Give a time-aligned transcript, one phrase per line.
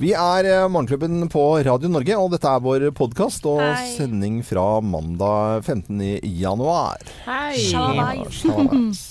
[0.00, 3.88] Vi er eh, Morgenklubben på Radio Norge, og dette er vår podkast og Hei.
[3.98, 6.00] sending fra mandag 15.
[6.40, 7.02] januar.
[7.26, 7.58] Hei.
[7.66, 9.02] Sjalabais.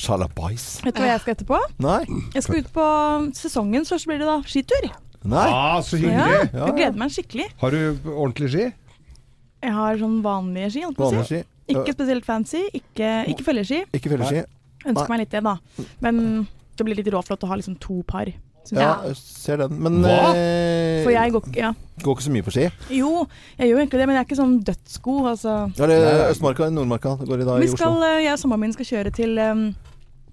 [0.00, 0.64] Sjalabais.
[0.86, 1.60] Vet du hva jeg skal etterpå?
[1.84, 1.98] Nei?
[2.36, 2.86] Jeg skal ut på
[3.36, 4.88] sesongen, så blir det da skitur.
[5.28, 5.48] Nei?
[5.52, 6.52] Ah, så Ja, hyggelig!
[6.56, 7.48] jeg gleder meg skikkelig.
[7.60, 7.80] Har du
[8.14, 8.68] ordentlig ski?
[9.60, 10.86] Jeg har sånn vanlige ski.
[10.86, 11.42] holdt på å Vanlig si.
[11.42, 11.74] ski.
[11.74, 13.82] Ikke spesielt fancy, ikke, ikke følgeski.
[13.94, 14.46] Ikke følgeski.
[14.88, 15.58] Ønsker meg litt det, da.
[16.00, 16.22] Men
[16.80, 18.30] det blir litt råflott å ha liksom to par.
[18.70, 19.16] Ja, jeg.
[19.16, 19.78] ser den.
[19.82, 20.34] Men Hva?
[20.36, 21.70] eh, For jeg går ikke ja.
[22.04, 22.66] går ikke så mye på ski.
[22.94, 23.26] Jo,
[23.58, 25.24] jeg gjør jo egentlig det, men jeg er ikke sånn dødsgod.
[25.32, 25.56] Altså.
[25.80, 25.98] Er det
[26.30, 28.04] Østmarka eller Nordmarka det går i dag Vi i skal, Oslo?
[28.12, 29.64] eh, jeg og samboeren min skal kjøre til um,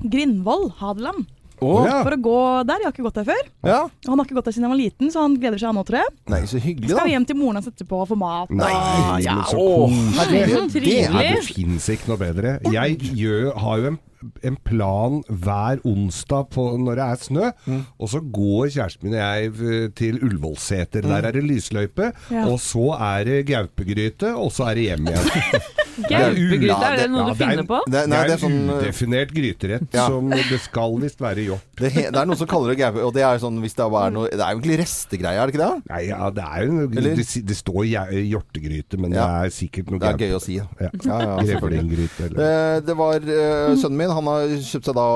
[0.03, 1.26] Grindvoll, Hadeland.
[1.58, 2.03] Å, Ja.
[2.05, 2.34] For å gå
[2.70, 2.77] der.
[2.84, 3.48] Jeg har ikke gått der før.
[3.66, 3.80] ja.
[3.90, 5.75] Og han har ikke gått der siden han var liten, så han gleder seg han
[5.80, 6.12] nå, tror jeg.
[6.30, 7.05] Nei, så hyggelig, Skal da.
[7.08, 8.52] vi hjem til moren hans etterpå og få mat.
[8.53, 9.34] Nei, og, ja.
[9.39, 10.20] men så Åh, koselig.
[10.20, 10.53] herregud.
[10.53, 11.31] Det er trivelig.
[11.34, 12.52] det fins ikke noe bedre.
[12.75, 13.98] Jeg gjør, har jo en,
[14.44, 17.82] en plan hver onsdag på, når det er snø, Mm.
[18.00, 21.02] og så går kjæresten min og jeg eh, til Ullevålseter.
[21.06, 21.09] Mm.
[21.09, 22.46] Der er det lysløype, Ja.
[22.50, 25.62] og så er det gaupegryte, og så er det hjem igjen.
[25.98, 27.80] Gaupegryte, er det det- noe Ja, du er- finner på?
[27.90, 30.08] Det, nei, det er sånn eh, udefinert gryterett Ja.
[30.08, 31.62] som det skal visst være hjort.
[31.78, 33.86] det, he- det er noen som kaller det gaupe, og det er sånn hvis det
[33.86, 35.84] er noe Det er jo egentlig restegreier, er det ikke det?
[35.90, 37.16] Nei, ja, det er jo Eller?
[37.16, 37.84] Det, det står
[38.30, 39.25] hjortegryte, men Ja.
[39.42, 40.56] det er sikkert noe Det er gøy å si.
[40.58, 40.68] Ja.
[40.80, 41.38] Ja.
[41.44, 42.38] Grevlinggryte eller
[42.78, 44.09] Eh, Det var eh, sønnen min.
[44.09, 45.08] Han har kjøpt seg da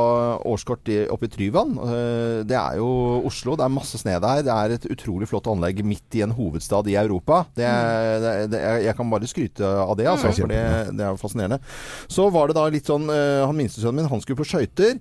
[0.45, 1.77] årskort i- oppe i Tryvann.
[1.77, 3.55] Eh, Det er jo Oslo.
[3.55, 4.41] Det er masse snø der.
[4.43, 7.45] Det er et utrolig flott anlegg midt i en hovedstad i Europa.
[7.55, 10.47] Det, det, det, jeg jeg kan bare skryte av det, altså, for
[10.91, 11.59] det, er jo fascinerende.
[12.11, 14.97] Så var det da litt sånn eh, Han minstesønnen min, han skulle på skøyter.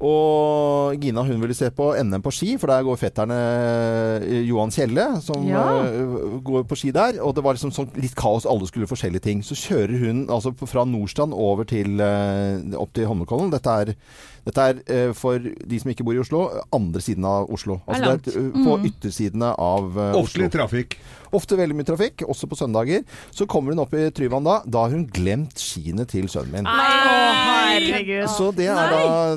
[0.00, 3.36] Og Gina hun ville se på NM på ski, for der går fetterne
[4.24, 5.64] eh, Johan Kjelle, som Ja.
[5.84, 7.18] eh, går på ski der.
[7.20, 9.42] Og det var liksom sånn litt kaos, alle skulle forskjellige ting.
[9.44, 13.52] Så kjører hun altså fra Nordstrand over til eh, opp til Holmenkollen.
[13.52, 13.94] Dette er,
[14.48, 17.80] dette er for de som ikke bor i Oslo, andre siden av Oslo.
[17.86, 20.46] Altså Det er på på yttersidene av Oslo.
[20.46, 20.96] Ofte trafikk.
[21.32, 23.04] Ofte veldig mye trafikk, også på søndager.
[23.30, 24.60] Så kommer hun opp i Tryvann da.
[24.66, 26.66] Da har hun glemt skiene til sønnen min.
[26.66, 28.26] herregud.
[28.34, 29.36] Så det er da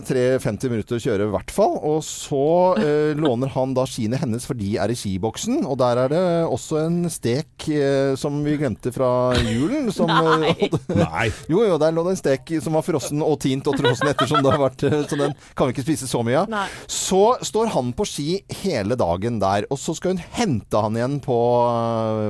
[0.57, 1.75] 3-50 minutter å kjøre i hvert fall.
[1.85, 2.41] Og så
[2.79, 5.63] eh, låner han da skiene hennes, for de er i skiboksen.
[5.65, 9.89] Og der er det også en stek eh, som vi glemte fra julen.
[9.93, 10.67] Som, eh,
[11.03, 11.27] Nei.
[11.51, 14.29] jo, jo, der lå det en stek som var frossen og tint og frossen etter,
[14.29, 14.85] som det har vært.
[14.89, 16.69] eh, Så den kan vi ikke spise så mye av.
[16.91, 18.29] Så står han på ski
[18.63, 21.39] hele dagen der, og så skal hun hente han igjen på,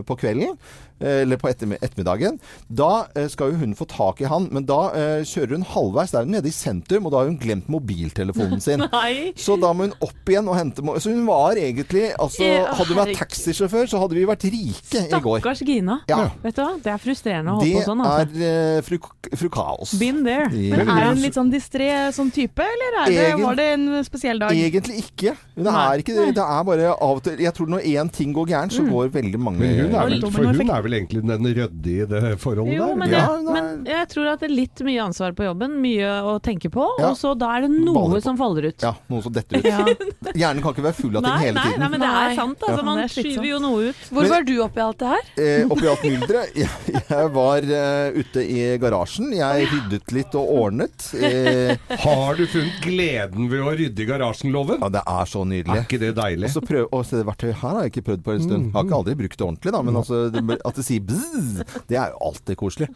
[0.07, 0.55] på kvelden.
[0.99, 2.39] Eh, Eller på ettermiddagen.
[2.69, 6.13] Da eh, skal jo hun få tak i han, men da eh, kjører hun halvveis.
[6.13, 8.83] Der er hun nede i sentrum, og da har hun glemt mobiltelefonen sin.
[8.93, 9.33] Nei.
[9.39, 12.99] Så da må hun opp igjen og hente Så hun var egentlig altså, Hadde hun
[12.99, 15.39] vært taxisjåfør, så hadde vi vært rike i går.
[15.41, 15.99] Stakkars Gina.
[16.09, 16.27] Ja.
[16.43, 16.71] Vet du hva?
[16.83, 18.03] Det er frustrerende å holde Det på sånn.
[18.03, 18.43] Altså.
[18.43, 18.99] er eh, fru,
[19.39, 19.95] fru Kaos.
[20.01, 20.49] Been there.
[20.51, 23.87] Men er hun litt sånn distré sånn type, eller er det, Egen- var det en
[24.05, 24.53] spesiell dag?
[24.53, 25.35] Egentlig ikke.
[25.55, 26.27] Det er ikke det.
[26.37, 29.11] Det er bare av og til Jeg tror når én ting går gærent, så går
[29.13, 32.21] veldig mange Men hun er vel, for hun er vel egentlig den ryddige i det
[32.43, 32.95] forholdet Jo, der?
[33.01, 36.11] men, Ja, jeg, men jeg tror at det er litt mye ansvar på jobben, mye
[36.27, 37.09] å tenke på, Ja.
[37.11, 38.81] og så da er det noe Baller som faller ut.
[38.83, 39.65] Ja, noe som detter ut.
[39.65, 39.85] Ja.
[40.43, 42.59] Hjernen kan ikke være full av ting hele hele nei, nei, men det er sant.
[42.63, 42.85] Altså, Ja.
[42.87, 44.03] man er skyver jo noe ut.
[44.09, 45.23] Hvor Men- var du oppi alt det her?
[45.37, 46.53] Eh, oppi alt mylderet.
[46.63, 46.69] Jeg,
[47.09, 49.31] jeg var uh, ute i garasjen.
[49.35, 51.05] Jeg ryddet litt og ordnet.
[51.17, 54.79] Eh, Har du funnet gleden ved å rydde i garasjen, Loven?
[54.81, 55.77] ja, det er så nydelig.
[55.77, 56.49] Er ikke det deilig?
[56.49, 58.63] Og så prøv, og se, det verktøyet her har jeg ikke prøvd på en stund.
[58.69, 61.63] Jeg har ikke aldri brukt det ordentlig, da, men altså, det, at det sier bzz,
[61.89, 62.89] det er jo alltid koselig.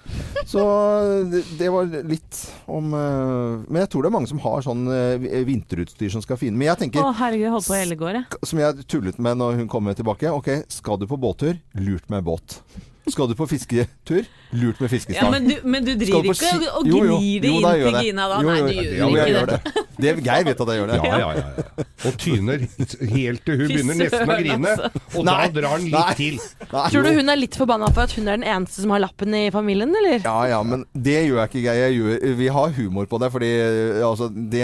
[0.47, 0.63] Så
[1.31, 5.39] det, var litt om eh, Men jeg tror det er mange som har sånn eh,
[5.47, 6.57] vinterutstyr som skal finne.
[6.59, 8.25] Men jeg tenker Å herregud, holdt på hele gårde.
[8.47, 10.31] som jeg tullet med når hun kommer tilbake.
[10.33, 11.57] Ok, skal du på båttur?
[11.77, 12.61] Lurt med båt.
[13.07, 14.25] Skal du på fisketur?
[14.51, 17.19] Lurt med Ja, men, du, men du driver ikke og Jo, jo.
[17.19, 17.99] gnir det inn til.
[18.07, 18.39] Gina da?
[18.43, 19.83] Jo, Nei, du gjør jeg ikke det.
[19.97, 20.11] Det.
[20.11, 20.97] er Geir vet at jeg gjør det.
[20.97, 21.85] Ja, ja, ja, ja.
[22.07, 22.63] Og tyner
[23.13, 24.73] helt til hun begynner nesten å grine.
[24.73, 25.03] altså.
[25.17, 26.15] Og Nei, da drar han litt nei.
[26.19, 26.39] til.
[26.71, 29.03] Nei, Tror du hun er litt forbanna for at hun er den eneste som har
[29.03, 30.21] lappen i familien, eller?
[30.23, 31.81] Ja ja, men det gjør jeg ikke, Geir.
[31.87, 33.51] Jeg gjør, vi har humor på det, fordi
[34.05, 34.63] altså, det,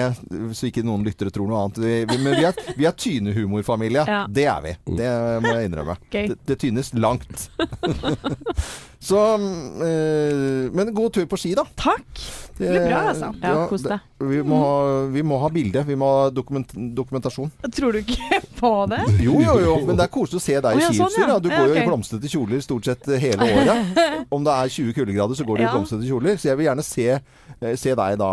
[0.58, 1.82] Så ikke noen lyttere tror noe annet.
[1.84, 4.08] Vi, vi, men vi er, vi er tynehumorfamilie.
[4.08, 4.24] Ja.
[4.30, 4.78] Det er vi.
[5.02, 5.12] Det
[5.44, 5.98] må jeg innrømme.
[6.10, 6.32] Okay.
[6.34, 7.50] Det, det tynes langt.
[9.04, 9.20] Så
[9.84, 11.66] eh, Men god tur på ski, da.
[11.76, 12.22] Takk.
[12.58, 13.32] Det blir bra, altså.
[13.42, 14.00] Ja, kos deg.
[14.24, 14.40] Vi
[15.14, 15.84] vi må ha bilde.
[15.88, 17.52] Vi må ha dokument, dokumentasjon.
[17.74, 19.02] Tror du ikke på det?
[19.26, 19.74] Jo, jo, jo.
[19.88, 21.28] Men det er koselig å se deg i sånn, skiutstyr.
[21.34, 21.40] ja.
[21.44, 24.00] Du går jo i blomstrete kjoler stort sett hele året.
[24.36, 26.40] Om det er 20 kuldegrader, så går du i blomstrete kjoler.
[26.40, 27.43] Så jeg vil gjerne se, eh,
[27.80, 28.30] se deg da,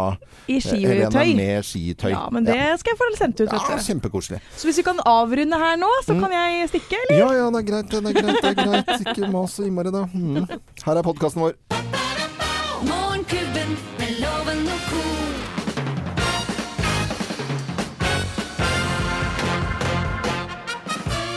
[0.49, 1.35] I eh, Helena, skitøy.
[1.37, 2.11] med skitøy.
[2.13, 4.41] Ja, men det skal jeg få sendt ut, Ja, kjempekoselig.
[4.57, 6.21] Så hvis vi kan avrunde her nå, så Mm.
[6.25, 7.19] kan jeg stikke, eller?
[7.19, 8.43] Ja, ja, det er greit, det er greit.
[8.43, 9.07] det er greit.
[9.07, 10.05] Ikke mas så innmari, da.
[10.15, 10.47] Mm.
[10.87, 11.55] Her er podkasten vår.
[12.89, 13.77] Morgenklubben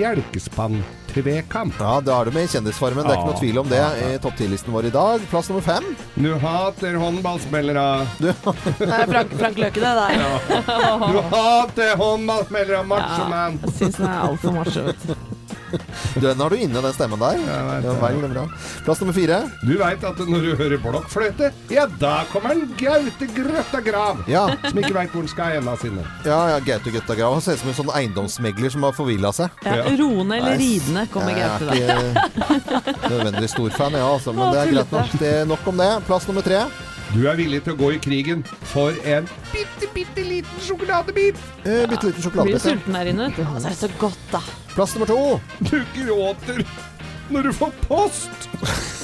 [1.23, 1.75] melkespann-tvekamp.
[1.81, 3.05] Ja, da er du med i Kjendisfarmen.
[3.05, 5.21] Det er ikke noe tvil om det i topp 10-listen vår i dag.
[5.31, 5.89] Plass nummer fem.
[6.15, 7.87] Du hater håndballspillere.
[8.19, 8.35] Det
[8.89, 10.11] er Frank, Frank Løke, det der.
[11.13, 13.59] Du hater håndballspillere, machoman.
[13.65, 15.38] Jeg syns han er altfor macho, vet du.
[16.19, 17.37] Den har du inne, den stemmen der.
[17.39, 18.25] jeg vet Ja, det.
[18.25, 18.45] er bra.
[18.87, 19.39] Plass nummer fire.
[19.63, 24.23] Du veit at når du hører blokkfløyte, ja, da kommer en Gaute Grøtta Grav.
[24.31, 26.05] Ja, Som ikke veit hvor han skal ha hendene sine.
[26.25, 27.37] ja, ja Gaute Grøtta Grav.
[27.39, 29.51] Han ser ut som en sånn eiendomsmegler som har forvilla seg.
[29.65, 29.85] Ja, Ja.
[30.01, 32.27] roende eller Nei, ridende kommer Jeg Gaute er da.
[32.59, 35.19] ikke nødvendigvis stor fan, ja, altså, men det er greit nok.
[35.21, 35.91] Det er nok om det.
[36.07, 36.65] Plass nummer tre.
[37.15, 41.39] Du er villig til å gå i krigen for en bitte, bitte liten sjokoladebit.
[41.65, 42.59] Eh, Bitte liten sjokoladebit.
[42.59, 43.47] Blir sulten der inne, Det.
[43.65, 44.43] Er så godt, da.
[44.75, 45.41] Plass nummer to.
[45.71, 46.61] Du gråter
[47.33, 48.49] når du får post.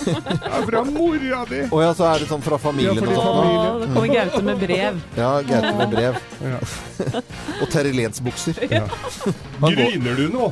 [0.05, 1.62] Det er fra mora di.
[1.73, 3.39] Å ja, så er det sånn fra familien Ja, og sånn.
[3.39, 3.65] familie.
[3.65, 5.01] Å, da kommer Gaute med brev.
[5.17, 6.21] Ja, Gaute med brev.
[6.45, 6.61] Ja.
[7.65, 8.61] Og Terje Lens-bukser.
[8.69, 8.85] Ja.
[9.65, 10.51] Griner du nå?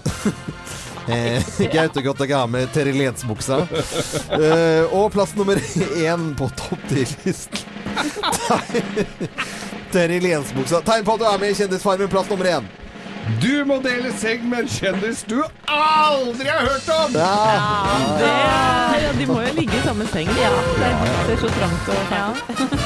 [1.09, 3.67] Eh, Gaute Gutta Grav med Terje Lens-buksa.
[4.31, 5.59] Eh, og plass nummer
[5.99, 7.59] én på topp 10-listen.
[9.93, 10.83] Terje Lens-buksa.
[10.87, 12.71] Tegn på at du er med i Kjendisfarmen, plass nummer én.
[13.43, 15.37] Du må dele seng med en kjendis du
[15.71, 17.15] aldri har hørt om!
[17.15, 17.29] Ja.
[18.19, 18.31] Det,
[19.05, 20.29] ja, de må jo ligge i samme seng.
[20.39, 20.51] Ja.
[20.81, 20.89] Det
[21.37, 22.39] er så trangt og fælt.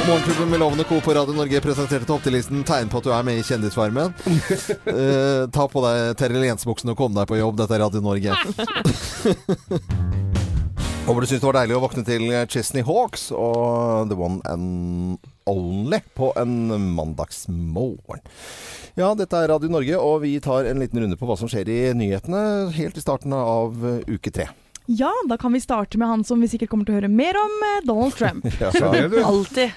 [0.07, 0.97] Morgenklubben med Lovende Co.
[1.01, 4.13] på Radio Norge presenterte topptillisten Tegn på at du er med i Kjendisfarmen.
[4.29, 7.57] uh, ta på deg Terje Lens-buksen og kom deg på jobb.
[7.63, 8.37] Dette er Radio Norge.
[11.07, 15.29] Håper du syns det var deilig å våkne til Chesney Hawks og The One and
[15.47, 16.67] Only på en
[16.97, 18.25] mandagsmorgen.
[18.99, 21.71] Ja, dette er Radio Norge, og vi tar en liten runde på hva som skjer
[21.71, 23.79] i nyhetene helt i starten av
[24.11, 24.49] uke tre.
[24.89, 27.35] Ja, da kan vi starte med han som vi sikkert kommer til å høre mer
[27.41, 28.45] om, eh, Donald Trump.
[28.61, 29.19] Ja, Se Ja, du.
[29.23, 29.71] Alltid.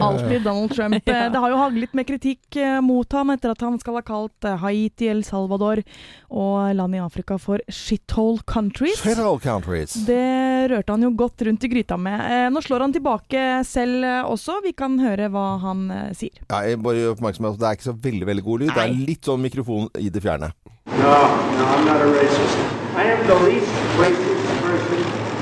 [0.00, 1.04] Alltid Donald Trump.
[1.04, 4.46] Det har jo haglet med kritikk eh, mot ham etter at han skal ha kalt
[4.46, 5.82] eh, Haiti, El Salvador
[6.30, 9.02] og land i Afrika for shithole countries.
[9.02, 9.96] Shithole countries.
[10.06, 12.52] Det rørte han jo godt rundt i gryta med.
[12.54, 14.60] Nå slår han tilbake selv også.
[14.64, 15.84] Vi kan høre hva han
[16.16, 16.38] sier.
[16.46, 18.72] Ja, jeg bare gjør oppmerksom på at det er ikke så veldig veldig god lyd.
[18.72, 20.52] Det er litt sånn mikrofon i det fjerne.
[20.86, 22.78] No, no, I'm not a racist.
[22.96, 23.68] I am the least
[24.00, 24.41] racist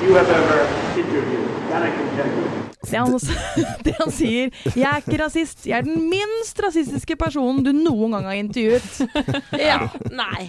[0.02, 1.69] you have ever interviewed.
[1.69, 2.59] That I can tell you.
[2.80, 3.12] Det han,
[3.84, 5.66] det han sier 'Jeg er ikke rasist.
[5.68, 9.02] Jeg er den minst rasistiske personen du noen gang har intervjuet'.
[9.60, 9.88] Ja.
[10.10, 10.49] Nei.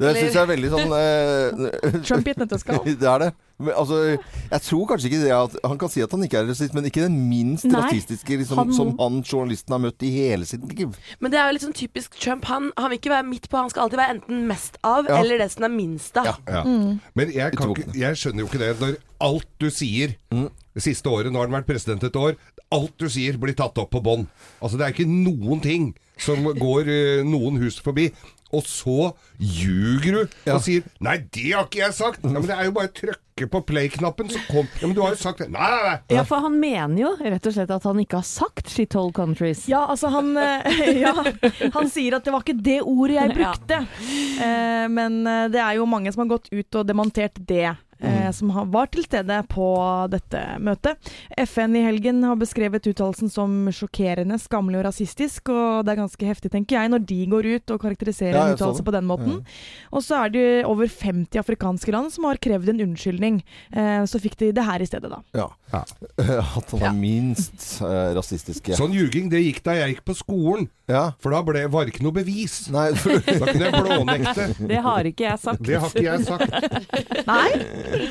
[0.00, 2.82] Det syns jeg er veldig sånn eh, Trump i et nøtteskall.
[2.88, 3.30] Det er det.
[3.60, 3.98] Men, altså,
[4.50, 6.86] jeg tror kanskje ikke det at Han kan si at han ikke er rasist, men
[6.88, 10.64] ikke den minst Nei, rasistiske liksom, han som han journalisten har møtt i hele sitt
[10.72, 10.96] liv.
[11.20, 12.48] Men det er jo litt sånn typisk Trump.
[12.48, 13.60] Han, han vil ikke være midt på.
[13.60, 15.20] Han skal alltid være enten mest av Ja.
[15.20, 16.32] eller det som er minst av.
[16.32, 16.36] Ja.
[16.48, 16.64] Ja.
[17.14, 18.72] Men jeg, kan ikke, jeg skjønner jo ikke det.
[18.80, 20.16] Når alt du sier
[20.80, 22.34] det siste året, nå har han vært president et år,
[22.72, 24.26] alt du sier blir tatt opp på bånd.
[24.62, 28.10] Altså det er ikke noen ting som går uh, noen hus forbi.
[28.50, 30.56] Og så ljuger du Ja.
[30.56, 32.18] og sier 'nei, det har ikke jeg sagt'.
[32.24, 35.00] Ja, men det er jo bare å trykke på play-knappen, så kom Ja, men du
[35.02, 35.46] har jo sagt det.
[35.54, 36.16] Nei, nei, nei.
[36.16, 39.68] Ja, for han mener jo rett og slett at han ikke har sagt shithole countries.
[39.70, 41.14] Ja, altså han, eh, ja,
[41.72, 43.38] han sier at det var ikke det ordet jeg Ja.
[43.38, 43.86] brukte.
[44.42, 47.76] Eh, men det er jo mange som har gått ut og demontert det.
[48.20, 49.66] Eh, Som har- var til stede på
[50.12, 50.96] dette møtet.
[51.38, 55.48] FN i helgen har beskrevet uttalelsen som sjokkerende, skammelig og rasistisk.
[55.50, 58.54] Og det er ganske heftig, tenker jeg, når de går ut og karakteriserer Ja, en
[58.56, 59.40] uttalelse på den måten.
[59.92, 63.42] Og så er det over 50 afrikanske land som har krevd en unnskyldning.
[63.72, 65.20] Eh, Så fikk de det her i stedet, da.
[65.34, 65.48] Ja.
[65.72, 65.84] Ja.
[66.56, 68.74] At han er minst eh, rasistiske.
[68.76, 70.68] Sånn ljuging, det gikk da jeg gikk på skolen.
[70.90, 71.12] Ja.
[71.22, 72.68] For da ble, var det ikke noe bevis.
[72.74, 74.46] Nei, for, Da kunne jeg blånekte.
[74.70, 75.62] Det har ikke jeg sagt.
[75.62, 76.50] Det har ikke jeg sagt.
[77.30, 78.09] Nei,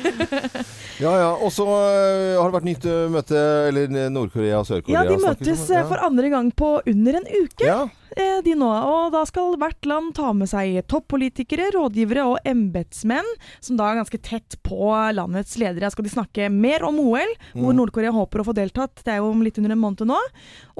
[1.04, 1.30] ja, ja.
[1.36, 3.40] Og så eh, har det vært nytt eh, møte
[3.70, 5.02] Eller Nord-Korea og Sør-Korea.
[5.02, 7.66] ja, de møtes eh, for andre gang på under en uke.
[7.66, 7.80] ja.
[8.16, 8.68] Eh, de nå.
[8.68, 13.28] Og da skal hvert land ta med seg toppolitikere, rådgivere og embetsmenn,
[13.62, 15.90] som da er ganske tett på landets ledere.
[15.92, 19.04] Skal de snakke mer om OL, hvor Nord-Korea håper å få deltatt.
[19.04, 20.18] Det er jo om litt under en måned nå.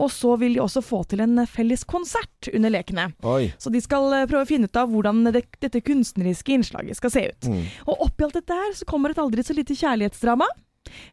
[0.01, 3.11] Og så vil de også få til en felles konsert under lekene.
[3.27, 3.51] Oi.
[3.61, 7.15] Så de skal eh, prøve å finne ut av hvordan det, dette kunstneriske innslaget skal
[7.15, 7.53] se ut.
[7.87, 10.49] Og oppi alt dette her så kommer et aldri så lite kjærlighetsdrama.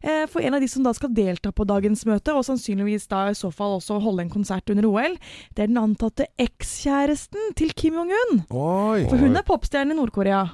[0.02, 3.26] Eh, For en av de som da skal delta på dagens møte, og sannsynligvis da
[3.30, 5.16] i så fall også holde en konsert under OL,
[5.56, 8.42] det er den antatte ekskjæresten til Kim Jong-un.
[8.50, 10.44] For hun er popstjerne i Nord-Korea.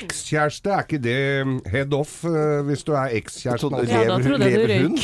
[0.00, 1.20] Ekskjæreste, er ikke det
[1.70, 3.78] head off eh, hvis du er ekskjæresten?
[3.90, 5.00] Ja, da trodde jeg du røyk.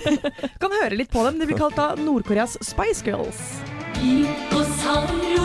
[0.62, 1.40] Kan høre litt på dem.
[1.40, 3.60] De blir kalt da Nord-Koreas Spice Girls.
[4.00, 5.39] 빛고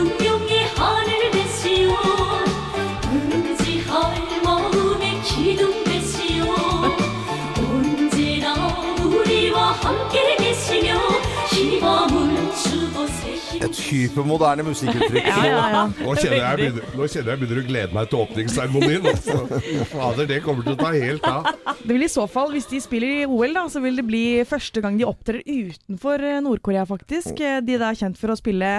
[13.65, 15.25] Et hypermoderne musikkuttrykk.
[15.25, 15.83] Ja, ja, ja.
[15.99, 19.07] Nå kjenner jeg begynner, nå kjenner jeg begynner å glede meg til åpningsseremonien.
[19.11, 19.61] Altså.
[19.91, 21.49] Fader, det kommer til å ta helt av.
[21.81, 24.23] Det vil i så fall, Hvis de spiller i OL, da, så vil det bli
[24.47, 27.39] første gang de opptrer utenfor eh, Nord-Korea, faktisk.
[27.41, 28.71] Eh, De er kjent for å spille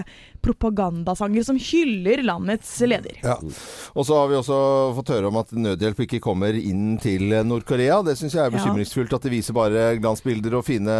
[0.46, 3.18] propagandasanger som hyller landets leder.
[3.24, 3.36] Ja.
[3.96, 4.58] Og så har vi også
[4.96, 7.98] fått høre om at nødhjelp ikke kommer inn til Nord-Korea.
[8.06, 10.96] Det syns jeg er bekymringsfullt, at de viser bare glansbilder og fine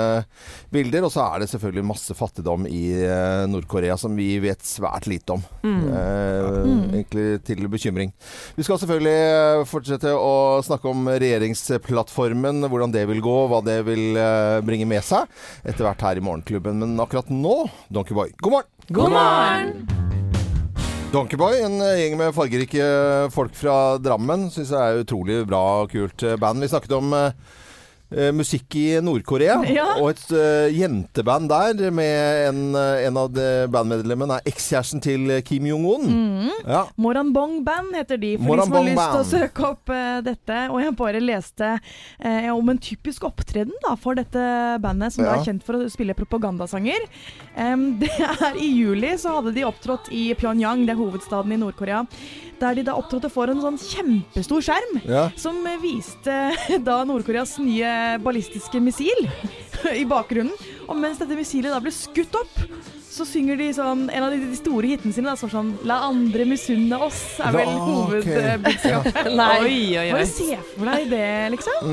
[0.74, 1.06] bilder.
[1.06, 3.46] Og så er det selvfølgelig masse fattigdom i eh,
[3.76, 5.42] Nord-Korea som vi vet svært lite om.
[5.64, 8.12] Eh, Egentlig til bekymring.
[8.56, 13.83] Vi skal selvfølgelig eh, fortsette å snakke om regjeringsplattformen, hvordan det vil gå, hva det
[13.87, 15.28] vil eh, bringe med seg
[15.64, 16.80] etter hvert her i Morgenklubben.
[16.80, 18.73] Men akkurat nå, Donkeyboy, god morgen!
[18.88, 19.87] God morgen!
[21.12, 22.88] Donkeyboy, en eh, gjeng med fargerike
[23.35, 26.64] folk fra Drammen, syns jeg er utrolig bra og kult band.
[26.64, 27.30] Vi snakket om eh,
[28.32, 29.86] musikk i Nord-Korea, Ja.
[30.00, 33.32] og et uh, jenteband der med en, eh, en av
[33.72, 36.06] bandmedlemmene er ekskjæresten til Kim Jong-un.
[36.06, 36.50] Mm.
[36.66, 36.84] Ja.
[36.96, 40.60] Moranbong Band heter de, for de som har lyst til å søke opp uh, dette.
[40.70, 44.46] Og jeg bare leste uh, om en typisk opptreden da, for dette
[44.84, 45.34] bandet, som Ja.
[45.40, 47.08] er kjent for å spille propagandasanger.
[47.58, 51.60] Um, det er I juli så hadde de opptrådt i Pyongyang, det er hovedstaden i
[51.60, 52.04] Nord-Korea.
[52.60, 55.00] Der de da opptrådte for en sånn kjempestor skjerm.
[55.04, 55.26] Ja.
[55.36, 56.36] Som eh, viste
[56.88, 59.26] da Nord-Koreas nye ballistiske missil
[60.00, 60.54] i bakgrunnen.
[60.88, 62.54] Og mens dette missilet da ble skutt opp,
[63.16, 66.02] så synger de sånn En av de, de store hitene sine da, som sånn La
[66.04, 69.06] andre misunne oss, er vel hovedbudskapet.
[69.06, 69.36] Okay.
[69.40, 69.54] Nei.
[69.62, 70.10] Oi, oi, oi.
[70.12, 71.88] Bare se for deg det, liksom.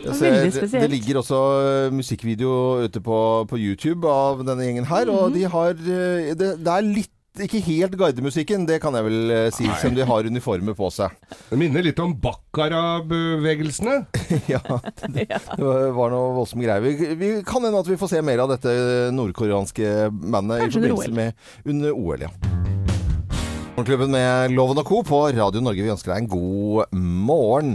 [0.00, 0.82] Jeg Veldig spesielt.
[0.86, 2.54] det ligger også eh, musikkvideo
[2.86, 3.18] ute på,
[3.50, 5.34] på YouTube av denne gjengen her, og Mhm.
[5.36, 7.12] de har eh, det, det er litt
[7.44, 11.14] ikke helt gardemusikken, det kan jeg vel eh, si, som de har uniformer på seg.
[11.50, 13.98] Det minner litt om Bakkara-bevegelsene.
[14.54, 14.62] ja,
[15.12, 16.84] det, det var noe voldsomme greier.
[16.84, 18.72] Vi, vi kan hende at vi får se mer av dette
[19.16, 22.32] nordkoreanske bandet Kanskje i under forbindelse med under OL, ja.
[23.76, 25.02] Morgenklubben med Loven og Co.
[25.04, 25.84] på Radio Norge.
[25.84, 27.74] Vi ønsker deg en god morgen.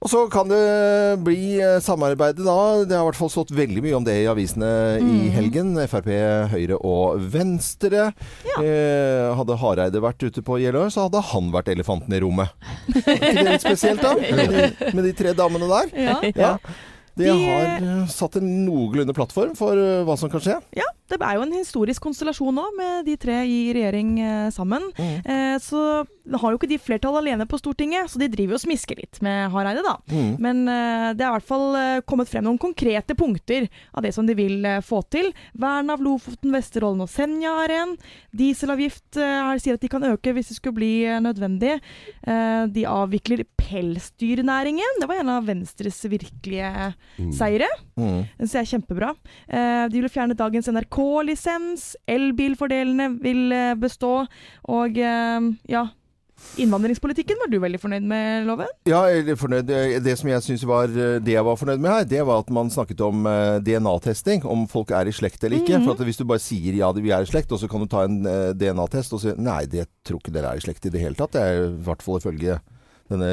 [0.00, 0.60] Og så kan det
[1.26, 2.54] bli samarbeidet da.
[2.88, 4.70] Det har i hvert fall stått veldig mye om det i avisene
[5.04, 5.74] i helgen.
[5.92, 6.08] Frp,
[6.54, 8.06] Høyre og Venstre.
[8.56, 12.48] Eh, hadde Hareide vært ute på Jeløya, så hadde han vært elefanten i rommet.
[12.96, 14.14] Ikke det litt spesielt, da?
[14.16, 15.92] Med de, med de tre damene der.
[16.00, 16.16] Ja.
[16.32, 16.54] Ja.
[17.20, 20.56] De De- har eh, satt en noenlunde plattform for eh, hva som kan skje.
[20.78, 24.14] Ja, det er jo en historisk konstellasjon nå, med de tre i regjering
[24.54, 24.88] sammen.
[24.96, 25.20] sammen.
[25.26, 26.06] Eh, så
[26.38, 29.50] har jo ikke de flertall alene på Stortinget, så de driver og smisker litt med
[29.50, 29.96] Hareide, da.
[30.42, 34.12] Men uh, det er i hvert fall uh, kommet frem noen konkrete punkter av det
[34.16, 35.32] som de vil uh, få til.
[35.58, 37.96] Vern av Lofoten, Vesterålen og Senja er en.
[38.36, 41.78] Dieselavgift sier at de kan øke hvis det skulle bli nødvendig.
[42.22, 45.00] De avvikler pelsdyrnæringen.
[45.00, 46.70] Det var en av Venstres virkelige
[47.36, 47.68] seire.
[47.98, 48.22] Mm.
[48.38, 49.12] Den synes jeg kjempebra.
[49.90, 51.86] De vil fjerne dagens NRK-lisens.
[52.10, 54.14] Elbilfordelene vil bestå.
[54.70, 55.86] Og ja
[56.60, 58.70] Innvandringspolitikken var du veldig fornøyd med, Loven?
[58.88, 59.02] Ja,
[59.38, 59.70] fornøyd.
[60.02, 62.50] Det som jeg synes var eh, det jeg var fornøyd med her, det var at
[62.54, 64.44] man snakket om eh, DNA-testing.
[64.44, 65.78] Om folk er i slekt eller ikke.
[65.84, 67.90] For at hvis du bare sier ja, vi er i slekt, og så kan du
[67.90, 70.94] ta en eh, DNA-test og si nei, det tror ikke dere er i slekt i
[70.94, 71.36] det hele tatt.
[71.36, 72.58] Det er i hvert fall ifølge
[73.10, 73.30] denne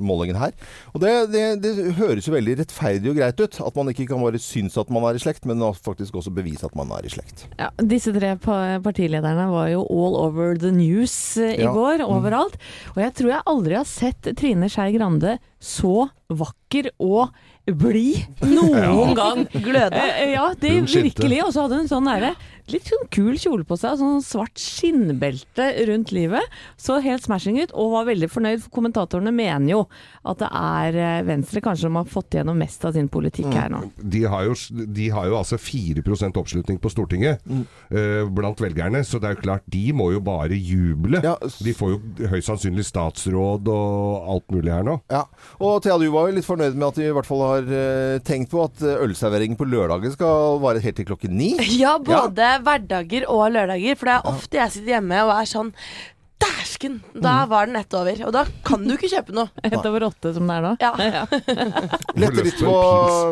[0.00, 0.52] målingen her.
[0.94, 3.60] Og det, det, det høres jo veldig rettferdig og greit ut.
[3.60, 6.66] At man ikke kan bare synes at man er i slekt, men faktisk også bevise
[6.66, 7.46] at man er i slekt.
[7.60, 8.34] Ja, disse tre
[8.82, 11.72] partilederne var jo all over the news eh, i Ja.
[11.72, 12.56] går, overalt.
[12.96, 17.30] Og jeg tror jeg aldri har sett Trine Skei Grande så vakker og
[17.70, 19.44] blid noen gang.
[19.54, 20.00] Gløda.
[20.18, 21.42] Eh, Ja, det virkelig.
[21.44, 22.32] Og så hadde hun sånn der,
[22.72, 26.42] litt sånn kul kjole på seg, sånn svart skinnbelte rundt livet.
[26.80, 28.62] Så helt smashing ut, og var veldig fornøyd.
[28.64, 29.82] For kommentatorene mener jo
[30.26, 33.70] at det er eh, Venstre kanskje som har fått gjennom mest av sin politikk her
[33.74, 33.84] nå.
[34.02, 34.56] De har, jo,
[34.98, 37.44] de har jo altså 4% oppslutning på Stortinget
[37.92, 41.22] eh, blant velgerne, så det er jo klart, de må jo bare juble.
[41.22, 44.98] Ja, De får jo høyst sannsynlig statsråd og alt mulig her nå.
[45.12, 45.26] Ja,
[45.58, 48.16] og Thea, du var jo litt fornøyd med at de i hvert fall har eh,
[48.26, 51.52] tenkt på at eh, ølserveringen på lørdager skal vare helt til klokken ni.
[51.82, 53.98] Ja, både hverdager og lørdager.
[53.98, 55.72] For det er ofte jeg sitter hjemme og er sånn
[56.42, 57.00] Dæsken!
[57.14, 58.16] Da var den ett over.
[58.26, 59.50] Og da kan du ikke kjøpe noe.
[59.66, 60.72] Ett over åtte som det er nå.
[60.82, 60.92] Ja.
[62.22, 62.72] Lette litt, på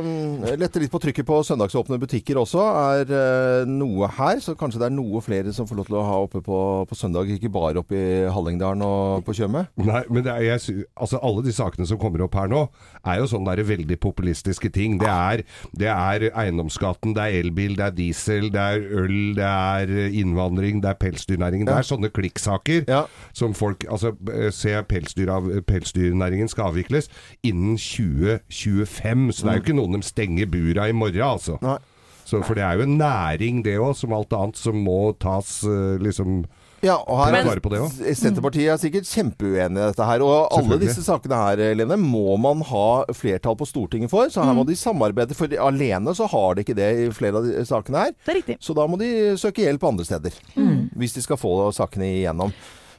[0.05, 2.63] mm, lette litt på trykket på søndagsåpne butikker også,
[2.95, 4.41] er eh, noe her.
[4.43, 6.99] Så kanskje det er noe flere som får lov til å ha oppe på, på
[6.99, 9.67] søndag, ikke bare oppe i Hallingdalen og på Tjøme.
[9.83, 12.65] Nei, men det er, jeg, altså alle de sakene som kommer opp her nå,
[13.05, 14.99] er jo sånne der veldig populistiske ting.
[15.03, 15.45] Det er,
[15.83, 20.81] det er eiendomsskatten, det er elbil, det er diesel, det er øl, det er innvandring,
[20.85, 21.69] det er pelsdyrnæringen.
[21.69, 23.00] Det er sånne klikksaker Ja.
[23.33, 27.09] Som folk Altså, eh, se pelsdyr av, pelsdyrnæringen skal avvikles
[27.43, 31.59] innen 2025, så det er jo ikke noen de stenger bura i morgen, altså.
[31.65, 31.79] Nei.
[32.31, 35.61] Så, for det er jo en næring, det òg, som alt annet, som må tas
[35.67, 36.45] eh, liksom
[36.81, 38.17] Ja, og her Men- det.
[38.17, 40.23] Senterpartiet er sikkert kjempeuenig i dette her.
[40.25, 44.31] Og alle disse sakene her, Lene, må man ha flertall på Stortinget for.
[44.33, 45.37] Så her må de samarbeide.
[45.37, 48.15] For alene så har de ikke det i flere av de sakene her.
[48.25, 48.57] Det er.
[48.65, 50.33] Så da må de søke hjelp andre steder.
[50.97, 52.55] Hvis de skal få sakene igjennom.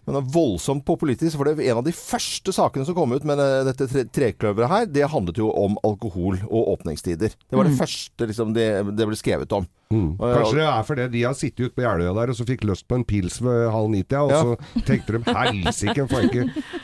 [0.05, 3.13] Men det er voldsomt populistisk, for det er en av de første sakene som kom
[3.13, 7.35] ut med dette tre trekløveret her, det handlet jo om alkohol og åpningstider.
[7.37, 8.67] Det var det første liksom, det,
[8.97, 9.67] det ble skrevet om.
[9.91, 10.15] Mm.
[10.19, 12.63] Og- Kanskje det er fordi de har sittet ute på Jeløya der og så fikk
[12.69, 14.41] lyst på en pils ved halv ni-tida, og Ja.
[14.43, 16.07] så tenkte de helsike,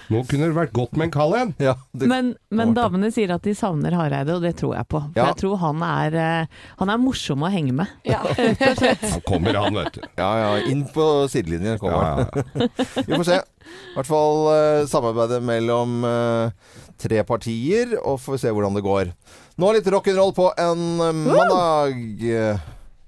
[0.09, 1.55] Nå kunne det vært godt med en kald en!
[1.59, 4.99] Ja, Men, men damene sier at de savner Hareide, og det tror jeg på.
[5.01, 5.25] For Ja.
[5.31, 6.45] jeg tror han er, eh,
[6.79, 7.87] han er morsom å henge med.
[8.05, 8.19] Ja.
[8.27, 10.01] Han kommer, han, vet du.
[10.17, 12.17] ja, ja, inn på sidelinjen kommer han.
[12.19, 12.67] ja, ja.
[13.07, 13.37] Vi får se.
[13.37, 16.51] I hvert fall eh, samarbeidet mellom eh,
[16.97, 19.11] tre partier, og får se hvordan det går.
[19.57, 22.61] Nå litt rock'n'roll på en mandag.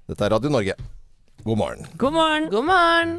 [0.09, 0.73] Dette er Radio Norge.
[1.45, 1.85] God morgen.
[2.01, 2.47] God morgen!
[2.49, 3.11] God morgen.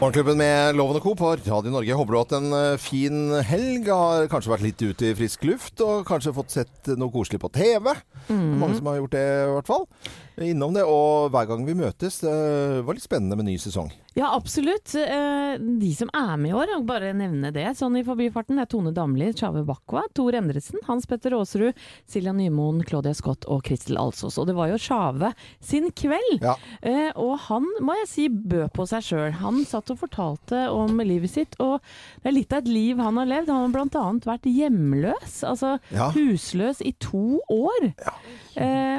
[0.00, 1.12] Morgenklubben med Loven og Co.
[1.12, 1.92] på Radio Norge.
[1.98, 3.90] Håper du har hatt en eh, fin helg.
[3.92, 7.52] Har kanskje vært litt ute i frisk luft, og kanskje fått sett noe koselig på
[7.52, 7.92] TV.
[8.32, 9.84] Mange som har gjort det, i hvert fall.
[10.40, 10.84] Innom det.
[10.88, 12.32] Og hver gang vi møtes, det
[12.86, 13.90] var litt spennende med ny sesong.
[14.16, 14.94] Ja, absolutt.
[14.98, 17.66] Eh, De som er med i år, vil bare nevne det.
[17.78, 21.76] Sånn i forbifarten er Tone Damli, Tjave Bakwa, Tor Endresen, Hans Petter Aasrud,
[22.10, 24.38] Silja Nymoen, Claudia Scott og Kristel Alsås.
[24.40, 26.40] Og det var jo Tjave sin kveld.
[26.42, 26.56] Ja.
[26.82, 29.36] Eh, og han må jeg si bød på seg sjøl.
[29.44, 31.78] Han satt og fortalte om livet sitt, og
[32.24, 33.52] det er litt av et liv han har levd.
[33.52, 34.06] Han har bl.a.
[34.26, 36.10] vært hjemløs, altså Ja.
[36.16, 37.92] husløs i to år.
[38.00, 38.16] Ja.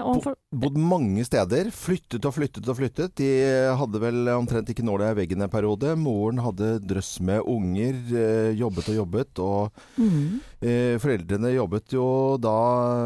[0.06, 1.31] og Bodd mange steder.
[1.32, 3.14] Flyttet og flyttet og flyttet.
[3.16, 3.28] De
[3.80, 5.94] hadde vel omtrent ikke nåla i veggen en periode.
[5.96, 7.96] Moren hadde drøss med unger.
[8.12, 9.40] eh, Jobbet og jobbet.
[9.40, 9.72] Og
[10.62, 12.58] eh, foreldrene jobbet jo da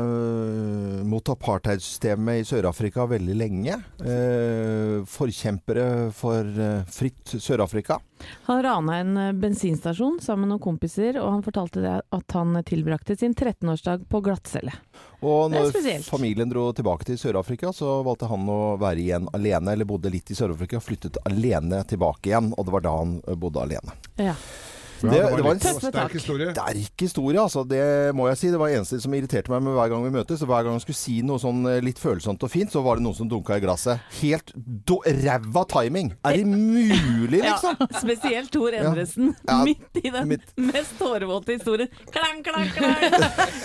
[0.02, 3.78] eh, mot apartheidsystemet i Sør-Afrika veldig lenge.
[4.02, 6.50] Eh, forkjempere for
[6.90, 8.00] fritt Sør-Afrika.
[8.48, 13.14] Han rana en bensinstasjon sammen med noen kompiser, og han fortalte det at han tilbrakte
[13.20, 14.72] sin 13-årsdag på glattcelle.
[15.26, 19.90] Og når familien dro tilbake til Sør-Afrika, så valgte han å være igjen alene, eller
[19.90, 22.54] bodde litt i Sør-Afrika, flyttet alene tilbake igjen.
[22.56, 23.98] Og det var da han eh, bodde alene.
[24.22, 24.38] Ja.
[25.06, 26.50] Ja, Det- det, var en sterk historie.
[26.50, 27.64] Er historie, altså.
[27.68, 28.48] Det må jeg si.
[28.52, 30.40] Det var eneste som irriterte meg med hver gang vi møtes.
[30.46, 33.04] Hver gang jeg skulle si noe sånn eh, litt følsomt og fint, så var det
[33.06, 34.00] noen som dunka i glasset.
[34.22, 36.14] Helt do- ræva timing!
[36.26, 37.76] Er det mulig, liksom?
[37.80, 40.46] Ja, spesielt Tor Endresen, Ja, midt i den mitt.
[40.58, 41.90] mest tårevåte historien.
[42.12, 42.96] Klang, klang, klang!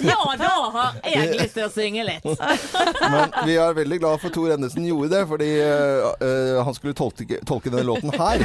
[0.05, 2.25] Ja, da har jeg lyst til å synge litt.
[3.13, 6.95] Men vi er veldig glad for Tor Endresen gjorde det, fordi eh, eh, han skulle
[6.99, 8.45] tolke, tolke denne låten her.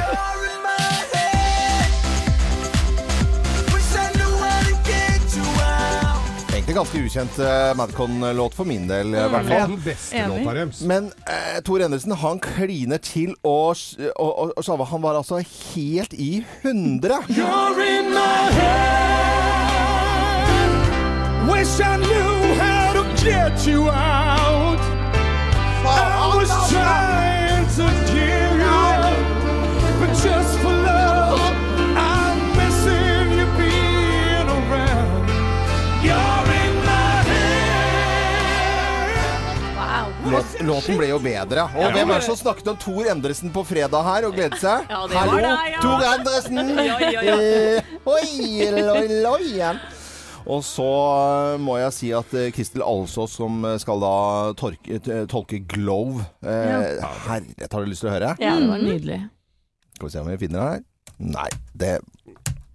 [6.76, 9.70] Ganske ukjent uh, Madcon-låt for min del, i hvert er fall.
[9.72, 10.42] den beste Enig.
[10.44, 10.80] låta deres.
[10.86, 13.76] Men eh, Tor Endresen han kliner til og,
[14.16, 15.40] og, og, og Sjava, Han var altså
[15.74, 17.22] helt i hundre.
[21.46, 24.78] Wish I knew how to get you out.
[25.86, 28.35] I was trying to give
[40.30, 41.66] Låt, låten ble jo bedre.
[41.78, 44.88] Og hvem er det som snakket om Tor Endresen på fredag her og gledet seg?
[44.90, 45.82] Ja, det var Hallo, deg, ja.
[45.84, 46.72] Tor Endresen!
[46.82, 47.36] Ja, ja, ja.
[47.36, 48.26] Eh, oi,
[48.74, 49.70] loi, oi.
[50.46, 54.12] Og så eh, må jeg si at eh, Kristel Alsås, som eh, skal da
[54.58, 58.34] torke, tolke Glove eh, Herlighet, har du lyst til å høre?
[58.42, 59.22] Ja, det var nydelig.
[59.96, 60.86] Skal vi se om vi finner det her.
[61.36, 61.92] Nei, det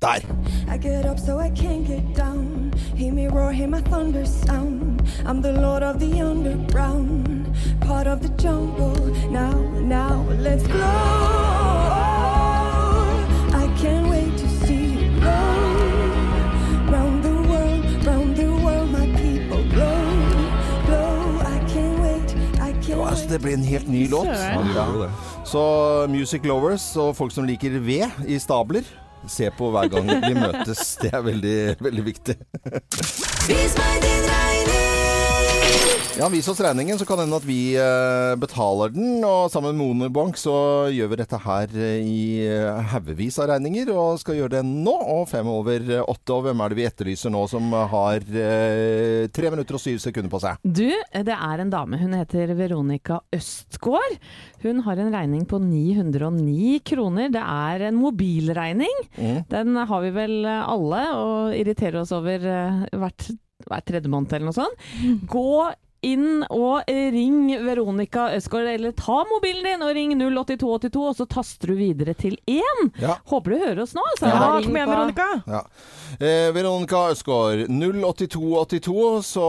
[0.02, 0.22] Der!
[0.68, 2.74] I get up so I can't get down.
[2.96, 5.04] Hear me roar, hear my thunder sound.
[5.28, 7.48] I'm the lord of the underground,
[7.82, 8.96] part of the jungle.
[9.30, 10.82] Now, now, let's blow.
[13.54, 15.78] I can't wait to see you blow.
[16.90, 20.02] Round the world, round the world, my people glow,
[20.88, 21.42] glow.
[21.46, 24.26] I can't wait, I can't Ja, altså, det ble en helt ny låt.
[24.26, 25.12] Ja, det gjorde det.
[25.46, 28.82] Så Music Lovers og folk som liker ved i stabler,
[29.30, 30.96] se på hver gang vi møtes.
[31.02, 32.38] Det er veldig, veldig viktig.
[33.50, 34.51] Vis meg din regning.
[36.20, 39.24] Ja, Vis oss regningen, så kan det hende at vi eh, betaler den.
[39.24, 40.54] Og sammen med Monobank så
[40.92, 44.92] gjør vi dette her eh, i eh, haugevis av regninger, og skal gjøre det nå.
[44.92, 46.36] Og fem over åtte.
[46.36, 50.34] Og hvem er det vi etterlyser nå som har eh, tre minutter og syv sekunder
[50.34, 50.60] på seg?
[50.68, 52.00] Du, det er en dame.
[52.02, 54.18] Hun heter Veronica Østgård.
[54.66, 57.32] Hun har en regning på 909 kroner.
[57.32, 59.06] Det er en mobilregning.
[59.16, 59.38] Mm.
[59.54, 62.44] Den har vi vel alle, og irriterer oss over
[63.00, 63.32] hvert,
[63.64, 64.92] hver tredje måned eller noe sånt.
[65.32, 65.48] Gå
[66.02, 71.72] inn og ring Veronica Øsgaard, eller ta mobilen din og ring 08282, og så taster
[71.72, 72.90] du videre til 1.
[73.04, 73.20] Ja.
[73.30, 74.02] Håper du hører oss nå.
[74.14, 74.32] altså.
[74.32, 75.28] Ja, Ring kom igjen, Veronica.
[75.46, 75.62] Ja.
[76.18, 79.46] Eh, Veronica Østgaard, 08282, så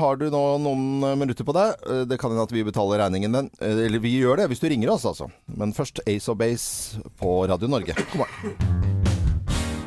[0.00, 1.76] har du nå noen minutter på deg.
[1.86, 4.60] Eh, Det kan hende at vi betaler regningen, men eh, Eller vi gjør det hvis
[4.62, 5.30] du ringer oss, altså.
[5.46, 7.94] Men først Ace of Base på Radio Norge.
[8.12, 8.32] Kom an.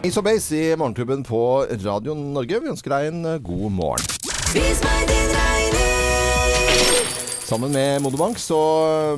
[0.06, 2.62] Ace of Base i Morgenklubben på Radio Norge.
[2.62, 4.13] Vi ønsker deg en eh, god morgen.
[4.56, 5.44] Vis meg din regning.
[7.45, 8.58] Sammen med Modobank så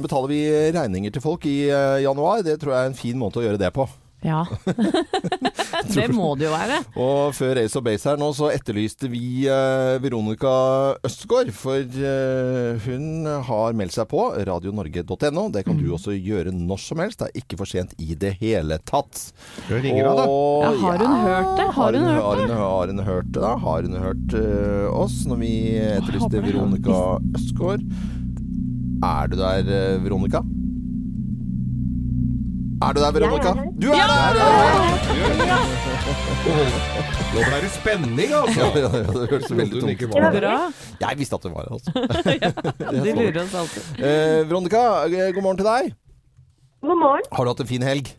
[0.03, 0.41] betaler vi
[0.75, 2.41] regninger til folk i eh, januar.
[2.43, 3.85] Det tror jeg er en fin måte å gjøre det på.
[4.25, 4.41] Ja.
[5.95, 6.79] det må det jo være.
[6.97, 10.53] Og før Ace of Base her nå, så etterlyste vi eh, Veronica
[11.05, 11.51] Østgaard.
[11.55, 15.47] For eh, hun har meldt seg på radionorge.no.
[15.53, 17.21] Det kan du også gjøre når som helst.
[17.21, 19.29] Det er ikke for sent i det hele tatt.
[19.69, 20.27] Hun ringer og, da.
[20.27, 21.69] Ja, har hun hørt det?
[21.77, 22.47] Har hun hørt har det?
[22.47, 23.41] hun, har hun hørt det?
[23.43, 23.55] da?
[23.67, 26.45] Har hun hørt uh, oss når vi etterlyste.
[26.47, 27.01] Veronica
[27.37, 27.83] Østgaard?
[29.03, 30.41] Er du der, eh, Veronica?
[32.81, 33.51] Er du der, Veronica?
[33.81, 34.35] Du er der!
[35.49, 35.57] Ja!
[37.33, 38.59] Nå ble det spenning, altså!
[38.59, 40.11] Ja, ja, ja, det hørtes veldig tungt ut.
[41.01, 41.89] Jeg visste at det var det, altså.
[43.07, 43.81] De lurer oss alltid.
[43.97, 45.89] Eh, Veronica, eh, god morgen til deg.
[46.85, 47.25] God morgen.
[47.33, 48.13] Har du hatt en fin helg?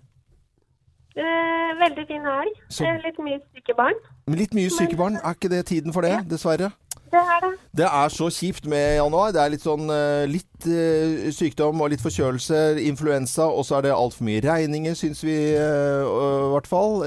[1.18, 2.58] Eh, veldig fin helg.
[2.68, 3.96] Så- Eh, litt mye syke barn.
[4.42, 6.72] Litt mye syke barn, er ikke det tiden for det, dessverre?
[7.08, 7.50] Det er det.
[7.80, 9.32] Det er så kjipt med januar.
[9.32, 13.88] Det er litt sånn eh, litt eh, sykdom og litt forkjølelse, influensa, og så er
[13.88, 17.00] det altfor mye regninger, syns vi eh, i hvert fall.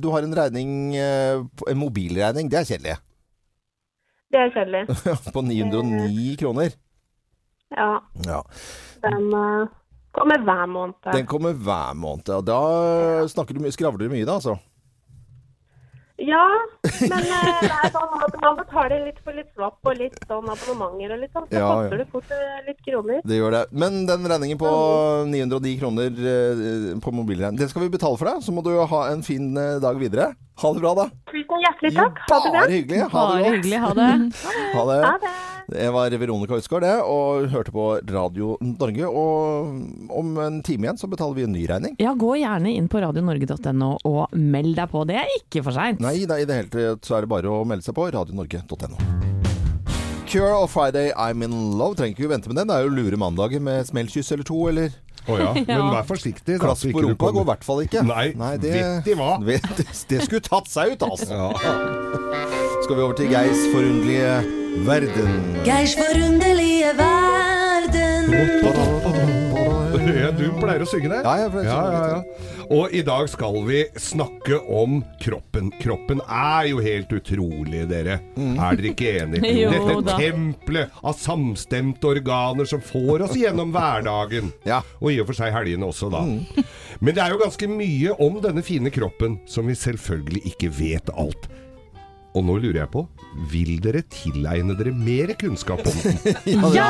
[0.00, 2.98] Du har en regning, en mobilregning, det er kjedelig.
[4.34, 4.84] Det er kjedelig.
[5.36, 6.74] på 909 kroner.
[7.74, 7.90] Ja.
[8.26, 8.42] Ja.
[9.04, 9.30] Den
[10.14, 11.00] kommer hver måned.
[11.12, 12.60] Den kommer hver måned, og da
[13.30, 14.58] snakker du skravler du mye da, altså.
[16.24, 16.44] Ja,
[16.84, 20.48] men eh, det er sånn at man betaler litt for litt swapp og litt sånn
[20.52, 21.48] abonnementer og litt sånn.
[21.50, 21.74] Så Ja, ja.
[21.82, 23.20] koster det fort eh, litt kroner.
[23.28, 23.64] Det gjør det.
[23.84, 24.70] Men den regningen på
[25.30, 28.42] 910 kroner eh, på mobilregning, den skal vi betale for deg.
[28.46, 30.32] Så må du ha en fin eh, dag videre.
[30.62, 31.08] Ha det bra, da.
[31.32, 32.20] Tusen hjertelig takk.
[32.30, 32.68] Ha det Bare bra.
[32.70, 33.00] hyggelig.
[33.00, 33.56] Ha det Bare godt.
[33.58, 33.82] hyggelig.
[33.82, 34.12] Ha det.
[34.74, 35.00] Ha det.
[35.08, 35.34] Ha det.
[35.64, 39.06] Det var Veronica Utskår, det, og hørte på Radio Norge.
[39.08, 41.94] Og om en time igjen så betaler vi en ny regning.
[42.02, 45.06] Ja, gå gjerne inn på radionorge.no og meld deg på.
[45.08, 46.02] Det er ikke for seint.
[46.04, 48.06] Nei, det da i det hele tatt så er det bare å melde seg på
[48.14, 48.98] radionorge.no.
[50.30, 51.94] Cure of Friday I'm in love.
[51.98, 52.70] Trenger ikke vente med den.
[52.70, 55.52] Det er jo lure mandag med smellkyss eller to, eller Oh, ja.
[55.68, 56.58] Men vær forsiktig.
[56.60, 58.02] klass på rumpa går i hvert fall ikke.
[58.04, 58.26] Nei,
[58.60, 59.30] det, vet de hva?
[59.48, 61.32] Vet, det, det skulle tatt seg ut, altså.
[61.32, 61.48] Ja.
[62.84, 64.34] Skal vi over til Geirs forunderlige
[64.84, 65.38] verden.
[65.64, 68.34] Geirs forunderlige verden.
[70.34, 71.22] Du pleier å synge det?
[71.24, 72.20] Ja, jeg pleier å synge ja, ja.
[72.72, 75.70] Og i dag skal vi snakke om kroppen.
[75.80, 78.18] Kroppen er jo helt utrolig, dere.
[78.36, 78.54] Mm.
[78.56, 79.52] Er dere ikke enige?
[79.64, 84.52] Jo Dette tempelet av samstemte organer som får oss gjennom hverdagen.
[84.64, 84.80] Ja.
[85.00, 86.22] Og i og for seg helgene også, da.
[86.24, 86.64] Mm.
[87.04, 91.10] Men det er jo ganske mye om denne fine kroppen som vi selvfølgelig ikke vet
[91.12, 91.48] alt.
[92.34, 93.04] Og nå lurer jeg på,
[93.52, 96.16] vil dere tilegne dere mer kunnskap om den?
[96.74, 96.88] Ja,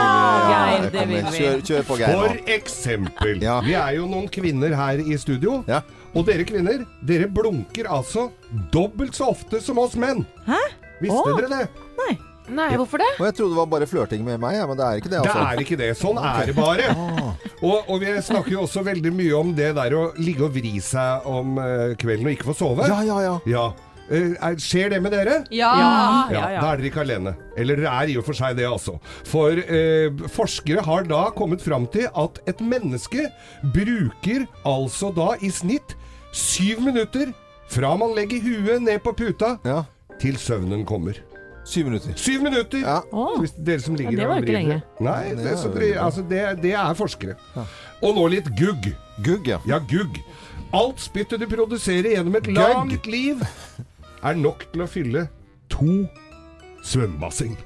[0.48, 1.32] Geir, det det vil vi.
[1.36, 2.14] Kjør, kjør på, Geir.
[2.16, 3.58] For eksempel, Ja.
[3.66, 5.58] vi er jo noen kvinner her i studio.
[5.68, 5.82] Ja.
[6.14, 8.30] Og dere kvinner, dere blunker altså
[8.72, 10.24] dobbelt så ofte som oss menn.
[10.48, 10.60] Hæ?
[11.02, 11.34] Visste Åh.
[11.42, 11.66] dere det?
[12.00, 13.06] Nei, Nei, hvorfor det?
[13.16, 15.32] Og jeg trodde det var bare flørting med meg, men det er ikke det, altså.
[15.38, 15.86] Det er ikke det.
[15.96, 16.90] Sånn er det bare.
[17.64, 20.74] Og, og vi snakker jo også veldig mye om det der å ligge og vri
[20.84, 22.84] seg om eh, kvelden og ikke få sove.
[22.90, 23.36] Ja, ja, ja.
[23.48, 23.62] Ja.
[24.10, 25.44] Eh, er- Skjer det med dere?
[25.50, 25.70] Ja.
[25.78, 25.90] Ja,
[26.30, 26.60] Ja, ja, ja.
[26.60, 27.34] Da er dere ikke alene.
[27.56, 28.98] Eller dere er i og for seg det, altså.
[29.24, 33.30] For eh, forskere har da kommet fram til at et menneske
[33.74, 35.94] bruker altså da i snitt
[36.32, 37.32] syv minutter
[37.72, 39.84] fra man legger huet ned på puta, Ja.
[40.20, 41.14] til søvnen kommer.
[41.64, 42.12] Syv minutter.
[42.14, 42.80] Syv minutter!
[42.84, 42.98] Ja.
[43.40, 44.82] Hvis dere som ligger Ja, det var jo ikke lenge.
[45.00, 47.36] Nei, det, Det er så dere, altså det, det er forskere.
[48.02, 48.90] Og nå litt gugg.
[49.24, 49.58] Gugg, ja.
[49.66, 50.20] Ja, gugg.
[50.74, 52.58] Alt spyttet du produserer gjennom et Gugg.
[52.58, 53.40] langt liv,
[54.24, 55.26] er nok til å fylle
[55.72, 56.04] to
[56.84, 57.56] svømmebasseng.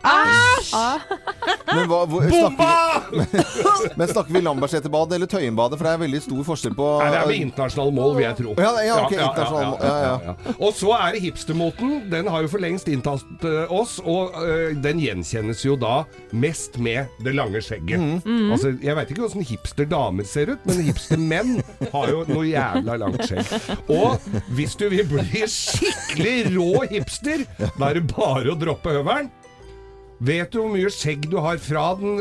[1.69, 5.79] Men, hva, hvor, snakker, men snakker vi Lambertseterbadet eller Tøyenbadet?
[5.79, 8.39] For det er veldig stor forskjell på Nei, det er med internasjonale mål, vil jeg
[8.41, 8.55] tro.
[8.63, 9.81] Ja, ja, ok, internasjonale mål.
[9.83, 10.55] Ja, ja.
[10.57, 11.97] Og så er det hipstermoten.
[12.13, 16.03] Den har jo for lengst inntatt eh, oss, og øh, den gjenkjennes jo da
[16.33, 18.01] mest med det lange skjegget.
[18.25, 18.53] Mm.
[18.55, 21.59] Altså, jeg veit ikke åssen hipsterdamer ser ut, men hipstermenn
[21.93, 23.53] har jo noe jævla langt skjegg.
[23.93, 24.19] Og
[24.57, 29.31] hvis du vil bli skikkelig rå hipster, da er det bare å droppe høvelen.
[30.19, 32.17] Vet du hvor mye skjegg du har fra den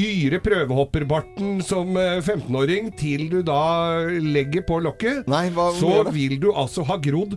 [0.00, 3.60] yre prøvehopperbarten som eh, 15-åring til du da
[4.10, 5.28] legger på lokket?
[5.30, 7.36] Nei, hva så vil du altså ha grodd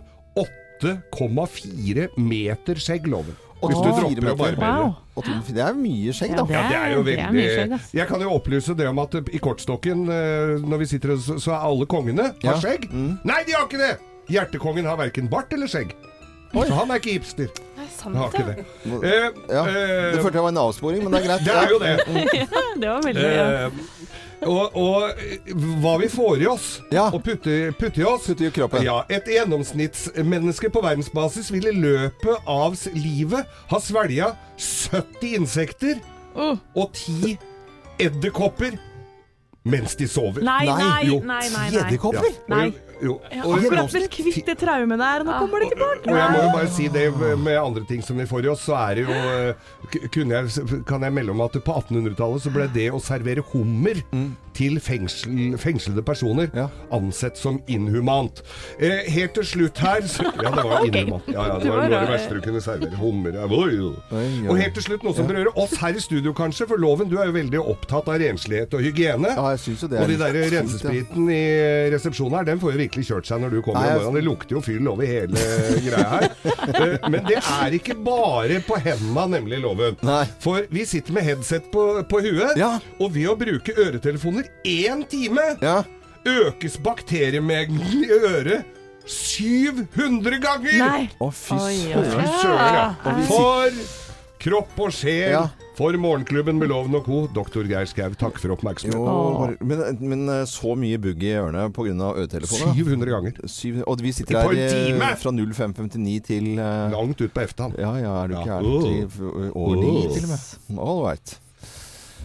[0.82, 3.36] 8,4 meter skjegg, loven.
[3.62, 4.88] Hvis du dropper å barbere.
[5.16, 5.22] Wow.
[5.48, 6.42] Det er mye skjegg, da.
[6.44, 7.78] det Ja, det er jo mye skjegg, veldig.
[7.96, 10.02] Jeg kan jo opplyse det om at i kortstokken,
[10.66, 12.58] når vi sitter og så er alle kongene har Ja.
[12.60, 12.84] skjegg.
[12.92, 13.14] Mm.
[13.24, 13.94] Nei, de har ikke det!
[14.34, 15.94] Hjertekongen har verken bart eller skjegg.
[16.52, 17.48] Så han er ikke hipster.
[17.86, 18.66] Er sant, har ikke det.
[18.84, 19.00] det.
[19.14, 21.44] Eh, Ja, eh, Det følte jeg var en avsporing, men det er greit.
[21.46, 21.96] det er jo det.
[22.82, 23.46] Det var veldig ja.
[23.66, 23.70] Eh,
[24.46, 27.06] og, og eh, hva vi får i oss Ja.
[27.08, 28.82] og putter, putter i oss Putter i kroppen.
[28.84, 35.96] Ja, Et gjennomsnittsmenneske på verdensbasis vil i løpet av s- livet ha svelga 70 insekter
[36.36, 37.38] og 10
[37.98, 38.76] edderkopper
[39.66, 40.44] mens de sover.
[40.46, 40.76] Nei, Nei,
[41.08, 41.48] nei, nei.
[41.50, 41.68] nei.
[41.80, 42.28] Edderkopper?
[42.52, 42.68] Nei.
[43.02, 46.08] Jo, og, Akkurat blitt kvitt det traumet der, og nå kommer det tilbake.
[46.08, 47.04] og jeg må jo bare si det
[47.42, 50.80] med andre ting som vi får i oss, så er det jo eh, kunne jeg,
[50.88, 54.00] Kan jeg melde om at på 1800-tallet så ble det å servere hummer
[54.56, 56.68] til fengsel, fengslede personer Ja.
[56.96, 58.40] ansett som inhumant.
[58.80, 61.28] Eh, helt til slutt her så, Ja, det var inhumant.
[61.28, 62.96] Ja, ja, det var noe av det verste du kunne servere.
[62.96, 63.36] Hummer.
[64.48, 66.66] Og helt til slutt noe som berører oss her i studio, kanskje.
[66.70, 69.32] For Loven, du er jo veldig opptatt av renslighet og hygiene.
[69.36, 71.42] Ja, jeg synes jo det Og de der rensespriten i
[71.92, 74.16] resepsjonen her, den får jo virkelig kjørt seg når du kommer om morgenen.
[74.16, 75.46] Det lukter jo fyll over hele
[75.86, 76.28] greia her.
[76.72, 79.98] Eh, Men det er ikke bare på henda, nemlig loven.
[80.06, 80.22] Nei.
[80.42, 82.76] For vi sitter med headset på, på huet, Ja.
[83.00, 85.82] og ved å bruke øretelefoner én time Ja.
[86.26, 88.64] økes bakteriemengden i øret
[89.06, 90.78] 700 ganger!
[90.82, 91.04] Nei.
[91.22, 92.24] Å, fy søren.
[92.74, 92.88] Ja.
[93.28, 93.70] For
[94.42, 95.30] kropp og sjel.
[95.36, 95.44] Ja.
[95.76, 97.18] For Morgenklubben med Loven og co.
[97.36, 99.02] Doktor Geir Skau, takk for oppmerksomheten.
[99.04, 101.92] Jo, men, men eh, så mye bugg i ørene pga.
[102.16, 102.70] øretelefoner?
[102.72, 102.76] da?
[102.80, 103.40] 700 ganger.
[103.52, 107.76] Syv, og vi sitter her en eh, fra 0559 til uh, Langt ut på eftan.
[107.78, 108.60] Ja, ja, er du ikke Ja.
[108.62, 110.78] her til over ni, til og med?
[110.80, 111.36] All right.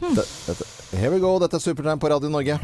[0.01, 1.37] Det, dette, here we go.
[1.41, 2.59] Dette er Supertime på Radio Norge.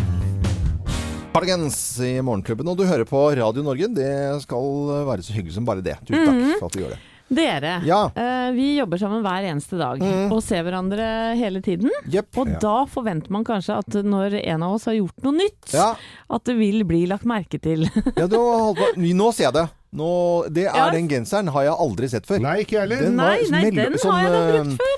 [1.33, 3.89] Cardigans i Morgenklubben, og du hører på Radio Norge.
[3.93, 4.09] Det
[4.41, 5.97] skal være så hyggelig som bare det.
[6.07, 7.03] Tusen takk for at du gjør det.
[7.27, 8.05] Dere, Ja.
[8.15, 10.31] eh, vi jobber sammen hver eneste dag Mm.
[10.31, 11.91] og ser hverandre hele tiden.
[12.09, 12.37] Yep.
[12.37, 15.93] Og da forventer man kanskje at når en av oss har gjort noe nytt, Ja,
[16.31, 17.83] at det vil bli lagt merke til.
[18.15, 18.37] ja du.
[18.95, 19.69] Nå ser jeg det.
[19.93, 20.07] Nå,
[20.51, 20.89] det er Ja.
[20.91, 22.41] Den genseren har jeg aldri sett før.
[22.43, 23.01] Nei, ikke jeg heller.
[23.07, 24.97] Den Nei, nei, den har sånn, jeg da brukt før.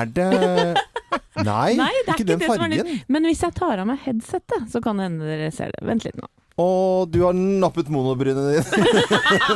[0.00, 0.30] Er det
[1.46, 2.90] Nei, Nei, det er ikke ikke den det som fargen.
[3.08, 5.84] Men hvis jeg tar av meg headsetet, så kan det hende dere ser det.
[5.88, 6.28] Vent litt nå.
[6.56, 8.64] Og du har nappet monobrynene dine.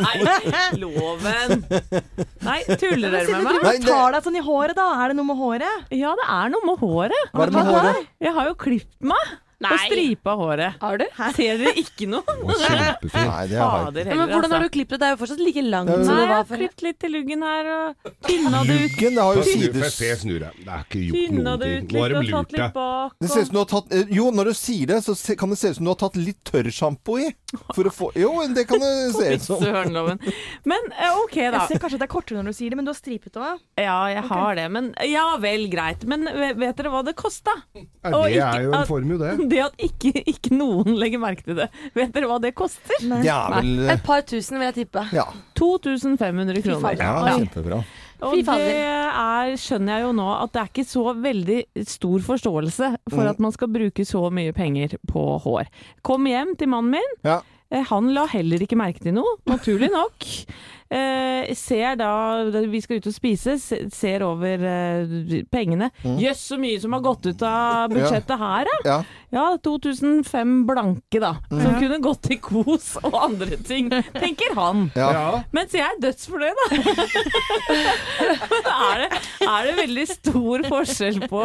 [0.04, 0.16] Nei,
[0.82, 1.62] loven!
[2.44, 3.62] Nei, tuller dere med meg?
[3.64, 4.88] Nei, det- tar deg sånn i håret, da.
[5.04, 5.86] Er det noe med håret?
[5.96, 7.30] Ja, det er noe med håret.
[7.32, 8.10] Hva er det med håret?
[8.20, 9.32] Jeg har jo klippet meg.
[9.60, 10.76] Og stripa håret.
[10.80, 11.04] Har du?
[11.36, 12.24] Ser dere ikke noe?
[12.24, 13.12] Kjempefint.
[13.12, 14.70] Nei, det har jeg Fader heller, men hvordan har altså.
[14.70, 15.00] du klippet det?
[15.00, 16.60] Det er jo fortsatt like langt som Nei, det jeg var har før.
[16.62, 18.80] klippet litt til luggen her, og tynna det ut.
[18.80, 20.50] Luggen, det har jo sider få se snurre.
[20.56, 21.84] Det er ikke gjort Tynna noen det ting.
[21.84, 22.72] ut Nå har de og lurt tatt litt deg.
[22.80, 23.12] bak.
[23.20, 25.36] Det ser ut som du har tatt eh, Jo, når du sier det, så se-
[25.36, 27.28] kan det se ut som du har tatt litt tørrsjampo i.
[27.74, 29.60] For å få Jo, det kan det se ut som.
[29.60, 30.20] Sørenloven.
[30.64, 31.66] Men eh, ok, da.
[31.66, 33.36] Jeg ser kanskje at det er kortere når du sier det, men du har stripet
[33.36, 33.60] òg.
[33.76, 34.66] Ja, jeg har det.
[34.72, 36.04] Men ja vel, greit.
[36.08, 37.52] Men ve- vet dere hva det kosta?
[37.74, 37.84] Nei,
[38.32, 39.49] det er jo en formue, det.
[39.50, 41.68] Det at ikke, ikke noen legger merke til det.
[41.96, 43.02] Vet dere hva det koster?
[43.10, 43.22] Nei.
[43.26, 45.02] Ja, vel Et par tusen, vil jeg tippe.
[45.16, 45.26] Ja,
[45.58, 46.96] 2500 kroner.
[47.00, 47.82] ja kjempebra.
[48.20, 52.90] Og det er, skjønner jeg jo nå, at det er ikke så veldig stor forståelse
[53.08, 53.30] for Mm.
[53.30, 55.70] at man skal bruke så mye penger på hår.
[56.04, 57.16] Kom hjem til mannen min.
[57.24, 57.38] Ja.
[57.72, 60.26] Eh, Han la heller ikke merke til noe, naturlig nok.
[60.90, 63.54] Eh, ser da Vi skal ut og spise,
[63.94, 65.12] ser over eh,
[65.52, 65.90] pengene.
[66.18, 68.78] Jøss, så mye som har gått ut av budsjettet her, da!
[68.88, 69.00] Ja.
[69.30, 71.36] Ja, 2005 blanke, da.
[71.46, 74.88] Som kunne gått til kos og andre ting, tenker han.
[74.98, 75.10] Ja.
[75.14, 75.26] Ja.
[75.54, 76.66] Mens jeg er dødsfornøyd, da.
[78.80, 81.42] Er, det, er det veldig stor forskjell på,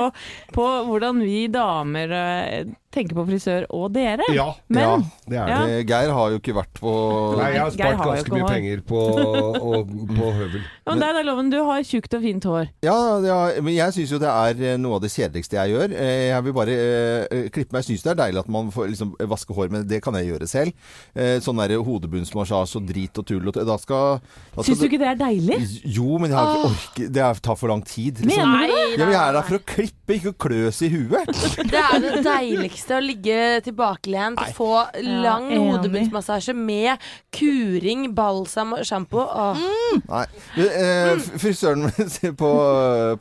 [0.55, 4.25] på hvordan vi damer eh, tenker på frisør og dere?
[4.34, 5.79] ja, Men det er det.
[5.89, 6.93] Geir har jo ikke vært på
[7.39, 9.01] Nei, jeg har spart ganske mye penger på,
[9.43, 10.63] og, på høvel.
[10.86, 12.69] Men deg da, Loven, du har tjukt og fint hår.
[12.86, 12.95] Ja,
[13.26, 15.95] ja, men jeg syns jo det er eh, noe av det kjedeligste jeg gjør.
[15.95, 17.84] Eh, Jeg vil bare eh, klippe meg.
[17.86, 20.30] Jeg syns det er deilig at man får liksom vaske hår, men det kan jeg
[20.32, 20.74] gjøre selv.
[21.15, 24.19] Eh, Sånn der hodebunnsmassasje og drit og tull og Da skal,
[24.56, 25.60] da skal Syns du ikke det er deilig?
[25.98, 28.21] Jo, men jeg har ikke orket det er- tar for lang tid.
[28.24, 28.50] Liksom.
[28.52, 29.00] Mener du det?
[29.00, 31.34] Ja, men jeg er der for å klippe, ikke å kløs i huet.
[31.76, 34.69] Det er det deiligste å ligge tilbakelent få
[35.04, 37.02] lang ja, hodebunnsmassasje med
[37.36, 39.24] kuring, balsam og sjampo.
[39.25, 39.63] Åh.
[40.09, 40.23] Nei.
[40.65, 41.85] Eh, frisøren
[42.41, 42.51] på,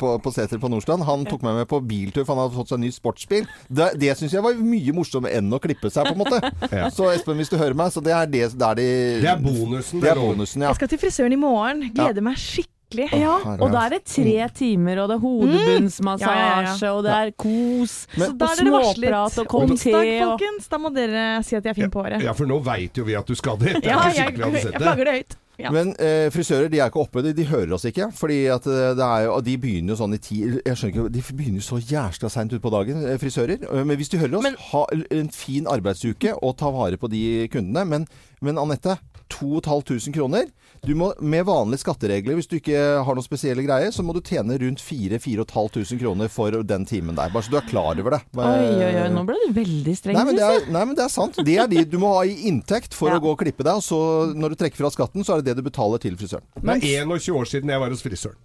[0.00, 2.72] på, på Seter på Nordstrand, han tok meg med på biltur, for han hadde fått
[2.72, 3.48] seg en ny sportsbil.
[3.68, 6.42] Det, det syns jeg var mye morsommere enn å klippe seg, på en måte.
[6.74, 6.88] Ja.
[6.90, 8.86] Så Espen, hvis du hører meg, så det er det, det er de
[9.22, 10.00] Det er bonusen.
[10.02, 10.72] Det er bonusen, ja.
[10.72, 11.84] Jeg skal til frisøren i morgen.
[11.94, 12.70] Gleder meg skikkelig.
[13.18, 16.90] Ja, og da er det tre timer, og det er hodebunnsmassasje, Ja, ja, ja.
[16.94, 20.68] og det er kos, Men- Så da og er småprat og kom te folkens.
[20.70, 22.22] Da må dere si at jeg er fin på håret.
[22.22, 23.56] Ja, for nå veit jo vi at du skal.
[23.58, 25.36] Det Ja, jeg, jeg, jeg flagger det høyt.
[25.58, 25.70] Ja.
[25.70, 28.08] Men eh, frisører de er ikke oppe, de, de hører oss ikke.
[28.18, 30.90] Fordi at eh, det er jo, og de begynner jo sånn i ti Jeg skjønner
[30.94, 33.62] ikke, De begynner jo så jæskla seint utpå dagen, eh, frisører.
[33.84, 37.22] Men hvis du hører oss, Men- ha en fin arbeidsuke og ta vare på de
[37.54, 37.84] kundene.
[37.86, 38.06] Men,
[38.42, 38.98] men Anette,
[39.30, 40.50] 2500 kroner.
[40.85, 44.18] Du må, med vanlige skatteregler, hvis du ikke har noen spesielle greier, så må du
[44.20, 47.31] tjene rundt 4500 kroner for den timen der.
[47.33, 48.20] Bare så du er klar over det.
[48.37, 48.44] Oi,
[48.85, 51.05] oi, oi, nå ble du veldig streng, Nei men, det syns er, nei, men det
[51.07, 51.38] er sant.
[51.49, 53.16] Det er de du må ha i inntekt for Ja.
[53.16, 53.81] å gå og klippe deg.
[53.81, 53.99] Og så
[54.37, 56.44] når du trekker fra skatten, så er det det du betaler til frisøren.
[56.61, 58.37] Det er 21 år siden jeg var hos frisøren.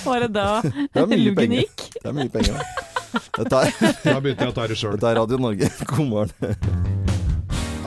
[0.00, 1.86] Var det da Det er luggen gikk?
[2.00, 2.58] Det er mye penger.
[2.58, 4.96] Er, Da begynte jeg å ta det sjøl.
[4.98, 5.70] dette er Radio Norge.
[5.94, 6.98] God morgen.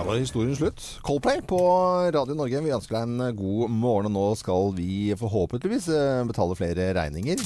[0.03, 0.99] Da var historien slutt.
[1.01, 1.57] Coldplay på
[2.11, 2.59] Radio Norge.
[2.65, 7.39] Vi ønsker deg en god morgen, og nå skal vi forhåpentligvis eh, betale flere regninger.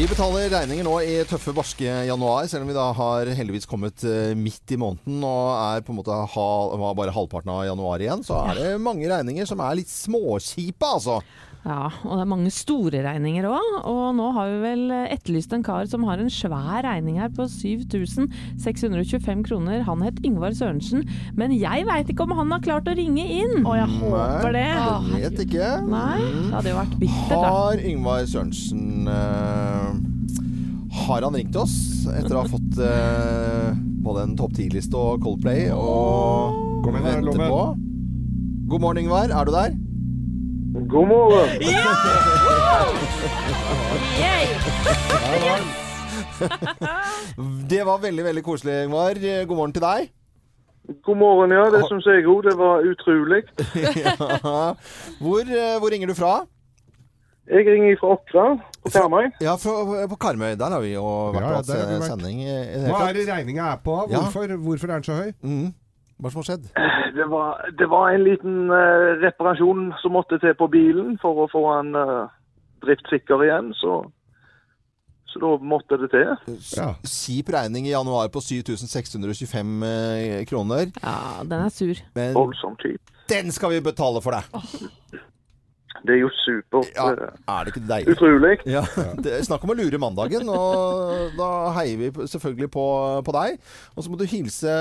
[0.00, 4.00] Vi betaler regninger nå i tøffe, barske januar, selv om vi da har heldigvis kommet
[4.08, 6.46] eh, midt i måneden og er på en måte ha,
[6.96, 8.24] bare halvparten av januar igjen.
[8.24, 11.20] Så er det mange regninger som er litt småkjipe, altså.
[11.60, 13.74] Ja, og det er mange store regninger òg.
[13.90, 17.44] Og nå har vi vel etterlyst en kar som har en svær regning her på
[17.52, 19.84] 7625 kroner.
[19.84, 21.04] Han het Yngvar Sørensen,
[21.36, 23.60] men jeg veit ikke om han har klart å ringe inn.
[23.66, 24.66] Og jeg håper det.
[24.80, 25.68] Nei, Jeg vet ikke.
[25.90, 27.52] Nei, det hadde jo vært bittert, da.
[27.58, 29.89] Har Yngvar Sørensen eh,
[31.06, 31.74] Har han ringt oss
[32.10, 33.70] etter å ha fått eh,
[34.04, 35.84] både en topp ti-liste og Coldplay og
[36.84, 37.62] Kom igjen, venter vente på?
[38.70, 39.28] God morgen, Yngvar.
[39.34, 39.70] Er du der?
[40.90, 41.48] God morgen.
[47.70, 49.18] Det var veldig, veldig koselig, Yngvar.
[49.46, 50.08] God morgen til deg.
[51.06, 51.66] God morgen, ja.
[51.70, 52.40] Det syns jeg òg.
[52.48, 53.42] Det var utrolig.
[54.04, 54.14] Ja.
[55.20, 56.34] Hvor, eh, hvor ringer du fra?
[57.50, 58.44] Jeg ringer fra Åkra
[58.84, 59.24] på Karmøy.
[59.42, 60.52] Ja, fra, på Karmøy.
[60.60, 62.04] Der har vi jo vært Ja, eh, vært.
[62.06, 62.42] sending.
[62.86, 63.96] Hva er det regninga er på?
[64.10, 64.20] Ja.
[64.20, 65.32] Hvorfor, hvorfor er den så høy?
[65.42, 65.72] Mm.
[66.20, 66.68] Hva som har skjedd?
[67.16, 71.48] Det var, det var en liten uh, reparasjon som måtte til på bilen for å
[71.50, 72.28] få den uh,
[72.84, 73.96] driftssikker igjen, så,
[75.32, 76.30] så da måtte det til.
[76.76, 76.92] Ja.
[77.02, 80.86] Kjip regning i januar på 7625 uh, kroner.
[81.02, 81.98] Ja, den er sur.
[82.14, 83.02] Men Voldsomt kjip.
[83.32, 85.26] den skal vi betale for deg!
[86.00, 86.90] Det er jo supert.
[86.96, 88.14] Ja, er det ikke deilig?
[88.14, 88.52] Utrolig.
[88.70, 88.82] Ja,
[89.24, 92.84] det Snakk om å lure mandagen, og da heier vi selvfølgelig på,
[93.26, 93.58] på deg.
[93.96, 94.76] Og så må du hilse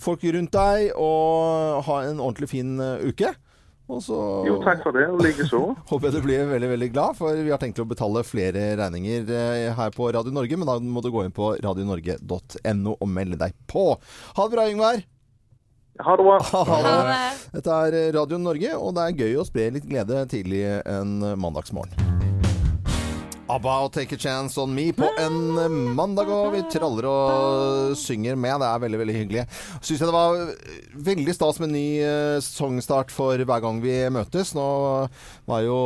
[0.00, 3.34] folk rundt deg og ha en ordentlig fin eh, uke.
[3.84, 4.16] Og så
[4.48, 5.60] Jo, takk for det, og likeså.
[5.90, 9.28] håper jeg du blir veldig veldig glad, for vi har tenkt å betale flere regninger
[9.28, 10.56] eh, her på Radio Norge.
[10.56, 13.90] Men da må du gå inn på radionorge.no og melde deg på.
[14.38, 15.04] Ha det bra, Yngvar.
[16.02, 16.38] Ha det bra.
[16.70, 17.18] Ha det.
[17.54, 22.23] Dette er Radio Norge, og det er gøy å spre litt glede tidlig en mandagsmorgen.
[23.44, 25.34] ABBA og Take a Chance on Me på en
[25.96, 28.62] mandag, og vi traller og synger med.
[28.62, 29.42] Det er veldig veldig hyggelig.
[29.84, 30.38] Syns jeg det var
[31.10, 34.54] veldig stas med ny eh, sesongstart for hver gang vi møtes.
[34.56, 34.64] Nå
[35.50, 35.76] var jo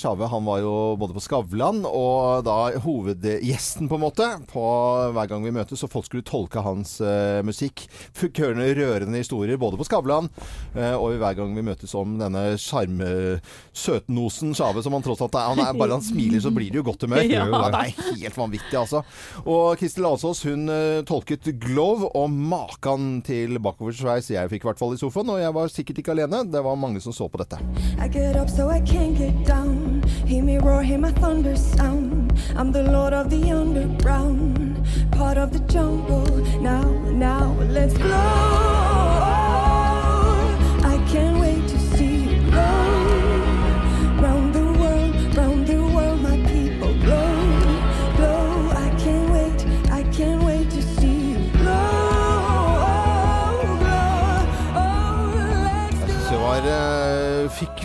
[0.00, 4.66] Sjave han var jo både på Skavlan og da hovedgjesten, på en måte, på
[5.14, 5.86] hver gang vi møtes.
[5.86, 7.86] Og folk skulle tolke hans uh, musikk.
[8.16, 10.32] Fikk høre rørende historier både på Skavlan
[10.74, 15.54] uh, og hver gang vi møtes om denne sjarmsøtnosen Sjave, som han tross alt er.
[15.54, 17.24] Han er bare han smiler, så blir det jo godt humør.
[17.24, 17.46] Ja.
[17.74, 19.02] Det er helt vanvittig, altså.
[19.44, 24.80] Og Kristel Alsås hun eh, tolket Glove og makan til bakoversveis jeg fikk i hvert
[24.80, 25.32] fall i sofaen.
[25.34, 26.44] Og jeg var sikkert ikke alene.
[26.52, 27.60] Det var mange som så på dette.
[27.98, 30.02] I get up so I can't get down.
[30.26, 32.32] Hear me roar, hear my thunder sound.
[32.56, 34.76] I'm the lord of the underground,
[35.12, 36.26] part of the jungle.
[36.60, 36.93] Now, now,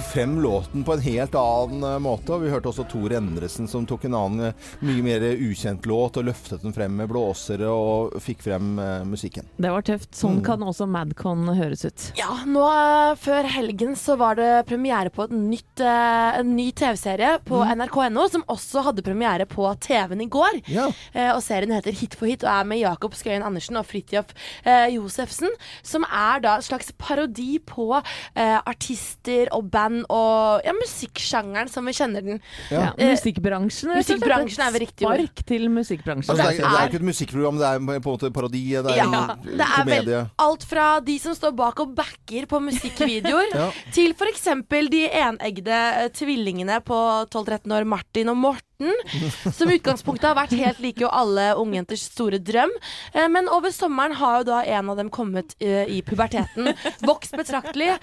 [0.09, 2.33] frem låten på en helt annen eh, måte.
[2.33, 6.17] Og vi hørte også Tor Endresen som tok en annen, eh, mye mer ukjent låt
[6.17, 9.47] og løftet den frem med blåsere og fikk frem uh, musikken.
[9.57, 10.11] Det var tøft.
[10.17, 12.07] Sånn kan også Madcon høres ut.
[12.19, 16.69] Ja, nå uh, før helgen så var det premiere på et nytt, uh, en ny
[16.75, 20.61] TV-serie på nrk.no, som også hadde premiere på TV-en i går.
[20.71, 20.87] Ja.
[21.13, 24.33] Eh, og serien heter Hit for hit og er med Jakob Skøyen Andersen og Fridtjof
[24.63, 25.53] eh, Josefsen.
[25.85, 31.85] Som er da en slags parodi på eh, artister og band og ja, musikksjangeren som
[31.89, 32.39] vi kjenner den.
[32.71, 32.91] Ja.
[32.97, 33.91] Eh, Musikkbransjen.
[33.91, 35.15] og musikkbransjen er vel riktig ord.
[35.23, 36.33] Spark til musikkbransjen.
[36.35, 38.63] Altså, det, er, det er er- ikke et musikkprogram, det er på en måte parodi.
[38.69, 40.23] Det er Ja, en det er vel komedie.
[40.39, 43.71] alt fra de som står bak og backer på musikkvideoer, Ja.
[43.91, 44.43] til f.eks.
[44.89, 46.95] de eneggede eh, tvillingene på
[47.33, 48.65] 12-13 år, Martin og Morten.
[49.51, 52.71] Som i utgangspunktet har vært helt like jo alle ungjenters store drøm.
[53.13, 56.69] Eh, Men over sommeren har jo da en av dem kommet eh, i puberteten,
[57.03, 57.97] vokst betraktelig.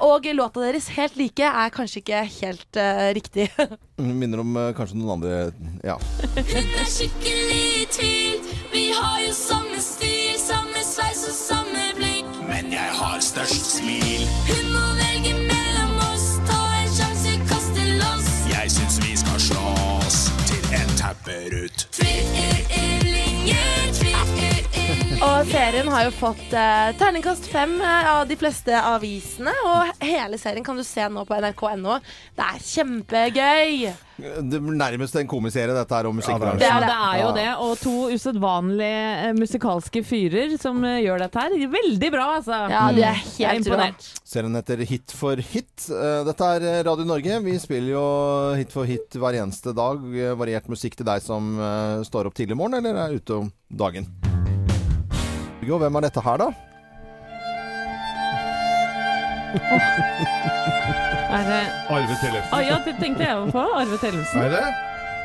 [0.00, 3.48] Og låta deres Helt like er kanskje ikke helt uh, riktig.
[4.20, 5.52] Minner om uh, kanskje noen andre
[5.84, 5.96] Ja.
[6.36, 8.50] Hun er skikkelig i tvil.
[8.72, 12.30] Vi har jo samme stil, samme sveis og samme blikk.
[12.48, 14.45] Men jeg har størst smil.
[25.50, 29.52] Serien har jo fått eh, terningkast fem eh, av de fleste avisene.
[29.66, 31.98] Og hele serien kan du se nå på nrk.no.
[32.36, 33.86] Det er kjempegøy!
[34.16, 36.64] Det er nærmest en komiserie, dette her om musikkbransjen.
[36.64, 37.48] Ja, er det er jo det.
[37.66, 41.56] Og to usedvanlige eh, musikalske fyrer som eh, gjør dette her.
[41.76, 42.62] Veldig bra, altså.
[42.72, 43.74] Ja, de er helt er helt rå.
[43.76, 44.08] imponert.
[44.26, 45.88] Serien heter Hit for hit.
[46.30, 47.42] Dette er Radio Norge.
[47.46, 48.06] Vi spiller jo
[48.58, 50.02] hit for hit hver eneste dag.
[50.40, 51.54] Variert musikk til deg som
[52.06, 54.10] står opp tidlig i morgen eller er ute om dagen.
[55.66, 56.46] Jo, hvem er dette her, da?
[61.36, 62.52] Er det Arve Tellefsen.
[62.52, 63.64] Ah, ja, det tenkte jeg jo på.
[63.80, 64.42] Arve Tellefsen.
[64.42, 64.66] Er det?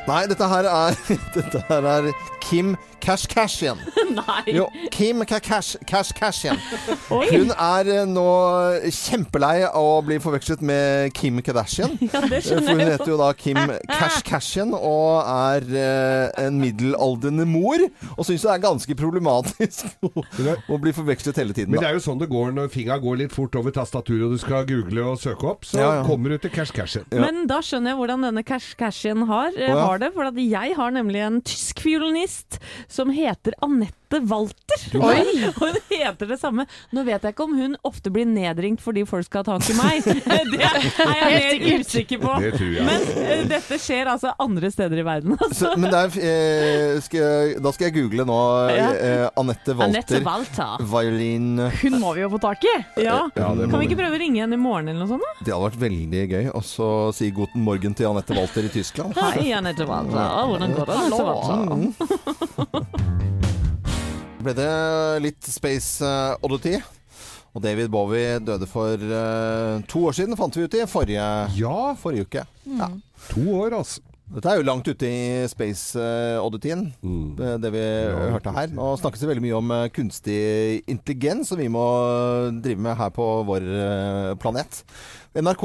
[0.07, 0.95] Nei, dette her er,
[1.35, 3.79] dette her er Kim Kashkashian.
[4.17, 4.53] Nei.
[4.53, 6.59] Jo, Kim Kashkashian.
[7.09, 8.25] Hun er eh, nå
[8.93, 11.95] kjempelei av å bli forvekslet med Kim Kardashian.
[12.01, 13.17] Ja, det For hun heter jo.
[13.21, 13.57] da Kim
[13.89, 17.81] Kashkashian og er eh, en middelaldrende mor.
[18.17, 21.73] Og syns det er ganske problematisk å, bli forvekslet hele tiden.
[21.73, 24.35] Men det er jo sånn det går når fingra går litt fort over tastaturet og
[24.35, 25.65] du skal google og søke opp.
[25.69, 26.05] Så Ja, ja.
[26.05, 27.07] kommer du til cash cashen.
[27.09, 27.23] Ja.
[27.25, 29.90] Men da skjønner jeg hvordan denne Cash Cashian har, eh, ja.
[29.91, 30.11] Har det.
[30.15, 32.61] For jeg har nemlig en tysk fiolinist
[32.91, 34.81] som heter Anette Walter.
[34.99, 35.21] Oi!
[35.55, 36.65] Og hun heter det samme.
[36.91, 39.75] Nå vet jeg ikke om hun ofte blir nedringt fordi folk skal ha tak i
[39.77, 40.03] meg.
[40.51, 42.33] Det er jeg mer usikker på.
[42.43, 42.85] Det tror jeg.
[42.87, 45.37] Men uh, dette skjer altså andre steder i verden.
[45.39, 45.71] Så, Altså.
[45.79, 48.37] men der, er, eh, skal, jeg- da skal jeg google nå
[48.73, 50.21] eh, Anette Walter.
[50.25, 50.83] Walter.
[50.91, 52.75] Violin Hun må vi jo få tak i.
[53.05, 53.19] Ja.
[53.37, 55.23] Ja, Kan vi ikke prøve å ringe henne i morgen eller noe sånt?
[55.25, 55.45] da?
[55.45, 59.15] Det hadde vært veldig gøy Og så si guten morgen til Anette Walter i Tyskland.
[59.17, 60.17] Hei, Anette Walter.
[60.51, 61.01] Hvordan går det?
[61.05, 63.27] Anette Walter?
[64.45, 64.69] ble det
[65.23, 66.77] litt Space eh, Oddity.
[67.51, 71.25] Og David Bowie døde for uh, to år siden, fant vi ut i forrige,
[71.59, 72.45] Ja, forrige uke.
[72.79, 72.87] Ja.
[73.27, 73.99] to år, altså.
[74.31, 77.33] Dette er jo langt ute i Space eh, Oddityen, Mm.
[77.35, 77.81] det, det vi
[78.31, 78.71] hørte her.
[78.71, 80.37] Nå snakkes det veldig mye om kunstig
[80.87, 81.83] intelligens, som vi må
[82.63, 83.67] drive med her på vår
[84.39, 84.85] planet.
[85.31, 85.61] NRK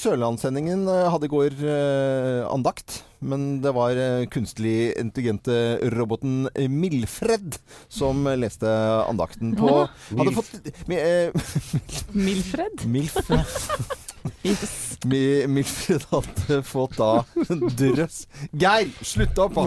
[0.00, 7.58] Sørlandssendingen eh, hadde i går eh, andakt, men det var eh, kunstig intelligente roboten Milfred
[7.92, 8.72] som leste
[9.04, 9.82] andakten på
[10.16, 10.32] Milf.
[10.40, 11.28] fått eh,
[12.24, 12.86] Milfred?
[12.88, 13.20] Milf.
[14.46, 14.96] Yes.
[15.04, 15.62] Mi-
[16.10, 18.24] hadde fått da en drøss
[18.58, 19.54] Geir, slutt opp!
[19.54, 19.66] da.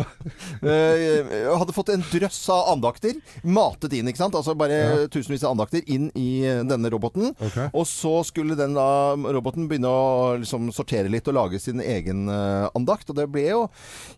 [0.67, 4.35] Eh, hadde fått en drøss av andakter matet inn, ikke sant?
[4.37, 5.07] Altså bare Ja.
[5.11, 7.31] tusenvis av andakter inn i eh, denne roboten.
[7.39, 7.69] Okay.
[7.73, 12.27] Og så skulle den da, roboten begynne å liksom, sortere litt og lage sin egen
[12.31, 13.09] eh, andakt.
[13.11, 13.61] Og det ble jo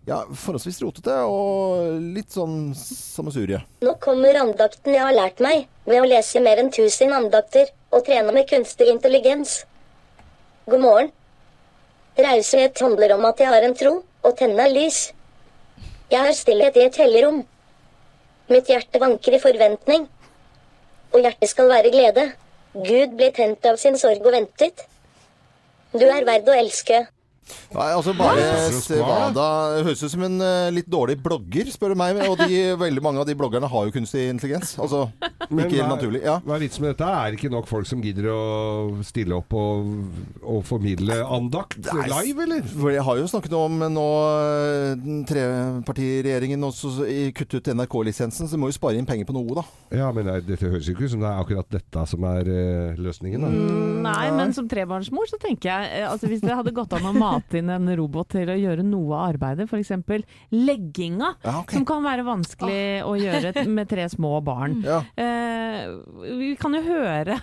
[0.10, 3.62] ja, forholdsvis rotete og litt sånn sammensurie.
[3.86, 8.06] Nå kommer andakten jeg har lært meg, ved å lese mer enn 1000 andakter og
[8.08, 9.62] trene med kunstig intelligens.
[10.66, 11.10] God morgen.
[12.16, 15.10] Raushet handler om at jeg har en tro, og tenne lys.
[16.12, 17.42] Jeg har stillhet i et hellig rom.
[18.48, 20.06] Mitt hjerte vanker i forventning.
[21.12, 22.24] Og hjertet skal være glede.
[22.74, 24.86] Gud blir tent av sin sorg og ventet.
[25.92, 27.02] Du er verd å elske.
[27.74, 28.44] Nei, altså bare.
[28.78, 29.46] Svada
[29.84, 32.20] høres ut som en eh, litt dårlig blogger, spør du meg.
[32.28, 34.76] Og de, veldig mange av de bloggerne har jo kunstig intelligens.
[34.82, 35.06] Altså
[35.50, 36.22] Men ikke hva er- naturlig.
[36.26, 36.38] Ja.
[36.46, 37.10] Hva er vitsen med dette?
[37.10, 38.40] Er det ikke nok folk som gidder å
[39.06, 39.90] stille opp og,
[40.44, 42.64] og formidle andakt live, eller?
[42.74, 44.08] For jeg har jo snakket om nå
[44.44, 46.94] eh, den trepartiregjeringen også
[47.38, 49.64] kutte ut NRK-lisensen, så de må jo spare inn penger på noe, da.
[49.94, 52.50] Ja, men nei, dette høres jo ikke ut som det er akkurat dette som er
[52.54, 53.52] eh, løsningen, da.
[54.08, 57.60] Nei, men som trebarnsmor så tenker jeg altså Hvis det hadde gått an å mate
[57.62, 59.92] inn en robot til å gjøre noe av arbeidet, f.eks.
[60.54, 61.78] legginga, Ja, okay.
[61.78, 64.80] som kan være vanskelig å gjøre med tre små barn.
[64.86, 65.02] Ja.
[65.18, 65.90] Eh,
[66.38, 67.40] vi kan jo høre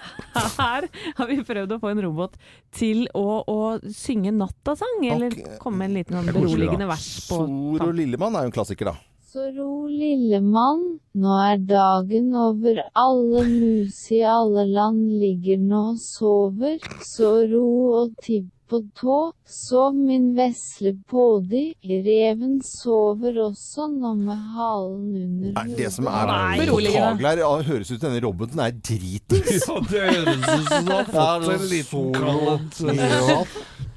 [0.61, 0.87] Her
[1.19, 2.37] har vi prøvd å få en robot
[2.77, 3.61] til å, å
[3.91, 5.59] synge nattasang, eller Ok.
[5.63, 8.55] komme med en liten sånn er beroligende vers på Sor og Lillemann er jo en
[8.61, 8.97] klassiker, da.
[9.31, 10.81] Så ro, lille mann,
[11.15, 12.81] nå er dagen over.
[12.99, 16.81] Alle mus i alle land ligger nå og sover.
[17.07, 17.63] Så ro
[18.01, 19.17] og tipp på tå,
[19.49, 21.63] så min vesle pådi.
[21.83, 27.91] Reven sover også nå med halen under Er det som er påtagelig her, ja, høres
[27.91, 29.67] ut som denne roboten er dritings.
[29.71, 33.41] Ja, det høres ut som du har fått en liten Ja.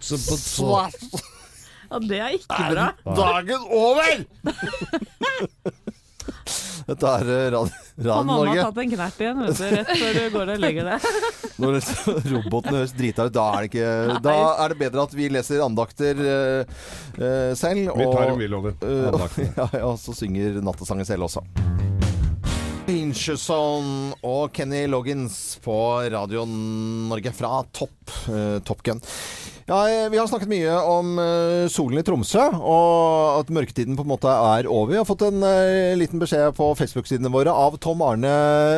[0.04, 1.00] Svart.
[1.94, 2.88] Ja, det er ikke bra.
[3.16, 4.26] Dagen over!
[6.84, 9.92] Dette er eh, Radio, Har Radio mamma har tatt en knert igjen vet du, rett
[9.94, 11.08] før du går og legger deg?
[11.64, 11.78] Når
[12.34, 15.64] roboten høres drita ut, da er det ikke Da er det bedre at vi leser
[15.64, 16.82] andakter uh,
[17.20, 17.94] eh, selv.
[17.94, 18.76] Vi tar en hvil over
[19.14, 19.54] Andaktene.
[19.56, 21.46] ja, ja, og så synger nattesangen selv også.
[22.92, 25.76] Incherson og Kenny Loggins på
[26.12, 29.00] Radio Norge fra Topp, eh, Top Gun.
[29.66, 34.04] Ja, eh, vi har snakket mye om eh, solen i Tromsø, og at mørketiden på
[34.04, 34.92] en måte er over.
[34.92, 38.34] Vi har fått en eh, liten beskjed på Facebook-sidene våre av Tom Arne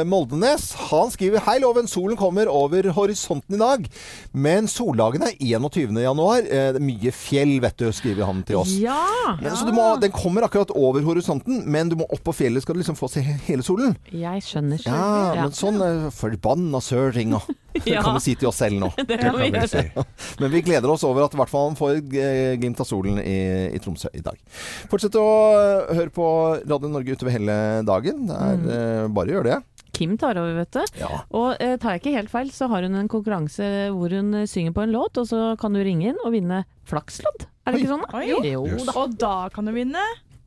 [0.05, 0.67] Moldenes.
[0.91, 1.89] Han skriver Hei, Loven.
[1.89, 3.89] Solen kommer over horisonten i dag,
[4.37, 5.97] men soldagen er 21.
[6.05, 6.45] januar.
[6.45, 8.77] Det er mye fjell, vet du, skriver han til oss.
[8.77, 9.01] Ja!
[9.41, 9.57] ja.
[9.57, 12.77] så du må, den kommer akkurat over horisonten, men du må opp på fjellet skal
[12.77, 13.97] du liksom få se hele solen.
[14.13, 14.85] Jeg skjønner.
[14.85, 15.81] Ja, men sånn
[16.13, 17.41] forbanna søringa.
[17.85, 18.91] Det kan vi si til oss selv nå.
[19.09, 20.05] Det kan vi gjøre.
[20.41, 23.19] Men vi gleder oss over at i hvert fall han får eh, glimt av solen
[23.21, 23.37] i,
[23.75, 24.39] i Tromsø i dag.
[24.91, 25.27] Fortsett å
[25.59, 26.27] eh, høre på
[26.63, 27.57] Radio Norge utover hele
[27.87, 28.27] dagen.
[28.29, 29.15] Det er mm.
[29.15, 29.61] bare å gjøre det.
[29.95, 30.99] Kim tar over, vet du.
[30.99, 31.09] Ja.
[31.31, 34.47] Og eh, tar jeg ikke helt feil, så har hun en konkurranse hvor hun eh,
[34.49, 37.47] synger på en låt, og så kan du ringe inn og vinne flakslodd.
[37.65, 38.03] Er det ikke sånn?
[38.05, 38.19] da?
[38.19, 38.51] Oi.
[38.51, 38.83] Jo Yes.
[38.85, 38.95] da.
[39.01, 40.03] Og da kan du vinne.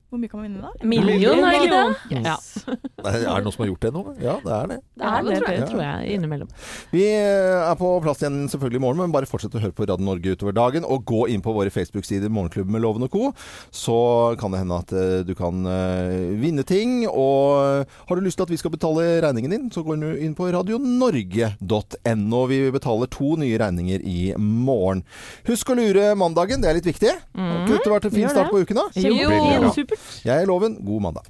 [0.08, 0.86] Hvor mye kan man vinne da?
[0.88, 2.20] Million, er det ikke det?
[2.24, 2.36] Ja,
[3.08, 4.02] Er det noen som har gjort det nå?
[4.16, 4.76] Ja, det er det.
[4.96, 5.66] det er det, tror jeg.
[5.68, 6.52] tror jeg, innimellom.
[6.94, 9.84] Vi eh, er på plass igjen selvfølgelig i morgen, men bare fortsett å høre på
[9.84, 10.86] Radio Norge utover dagen.
[10.88, 13.28] Og gå inn på våre Facebook-sider Morgenklubben med Loven og co.
[13.68, 13.98] Så
[14.40, 17.04] kan det hende at eh, du kan eh, vinne ting.
[17.10, 20.32] Og har du lyst til at vi skal betale regningen din, så går du inn
[20.38, 22.42] på radionorge.no.
[22.48, 25.04] Vi betaler to nye regninger i morgen.
[25.52, 27.12] Husk å lure mandagen, det er litt viktig.
[27.36, 27.68] Mm.
[27.68, 28.88] ikke det vært en fin start på uken, da?
[29.04, 29.28] Jo,
[29.76, 29.76] super.
[29.76, 29.97] supert.
[30.24, 30.78] Jeg er Loven.
[30.86, 31.22] God mandag.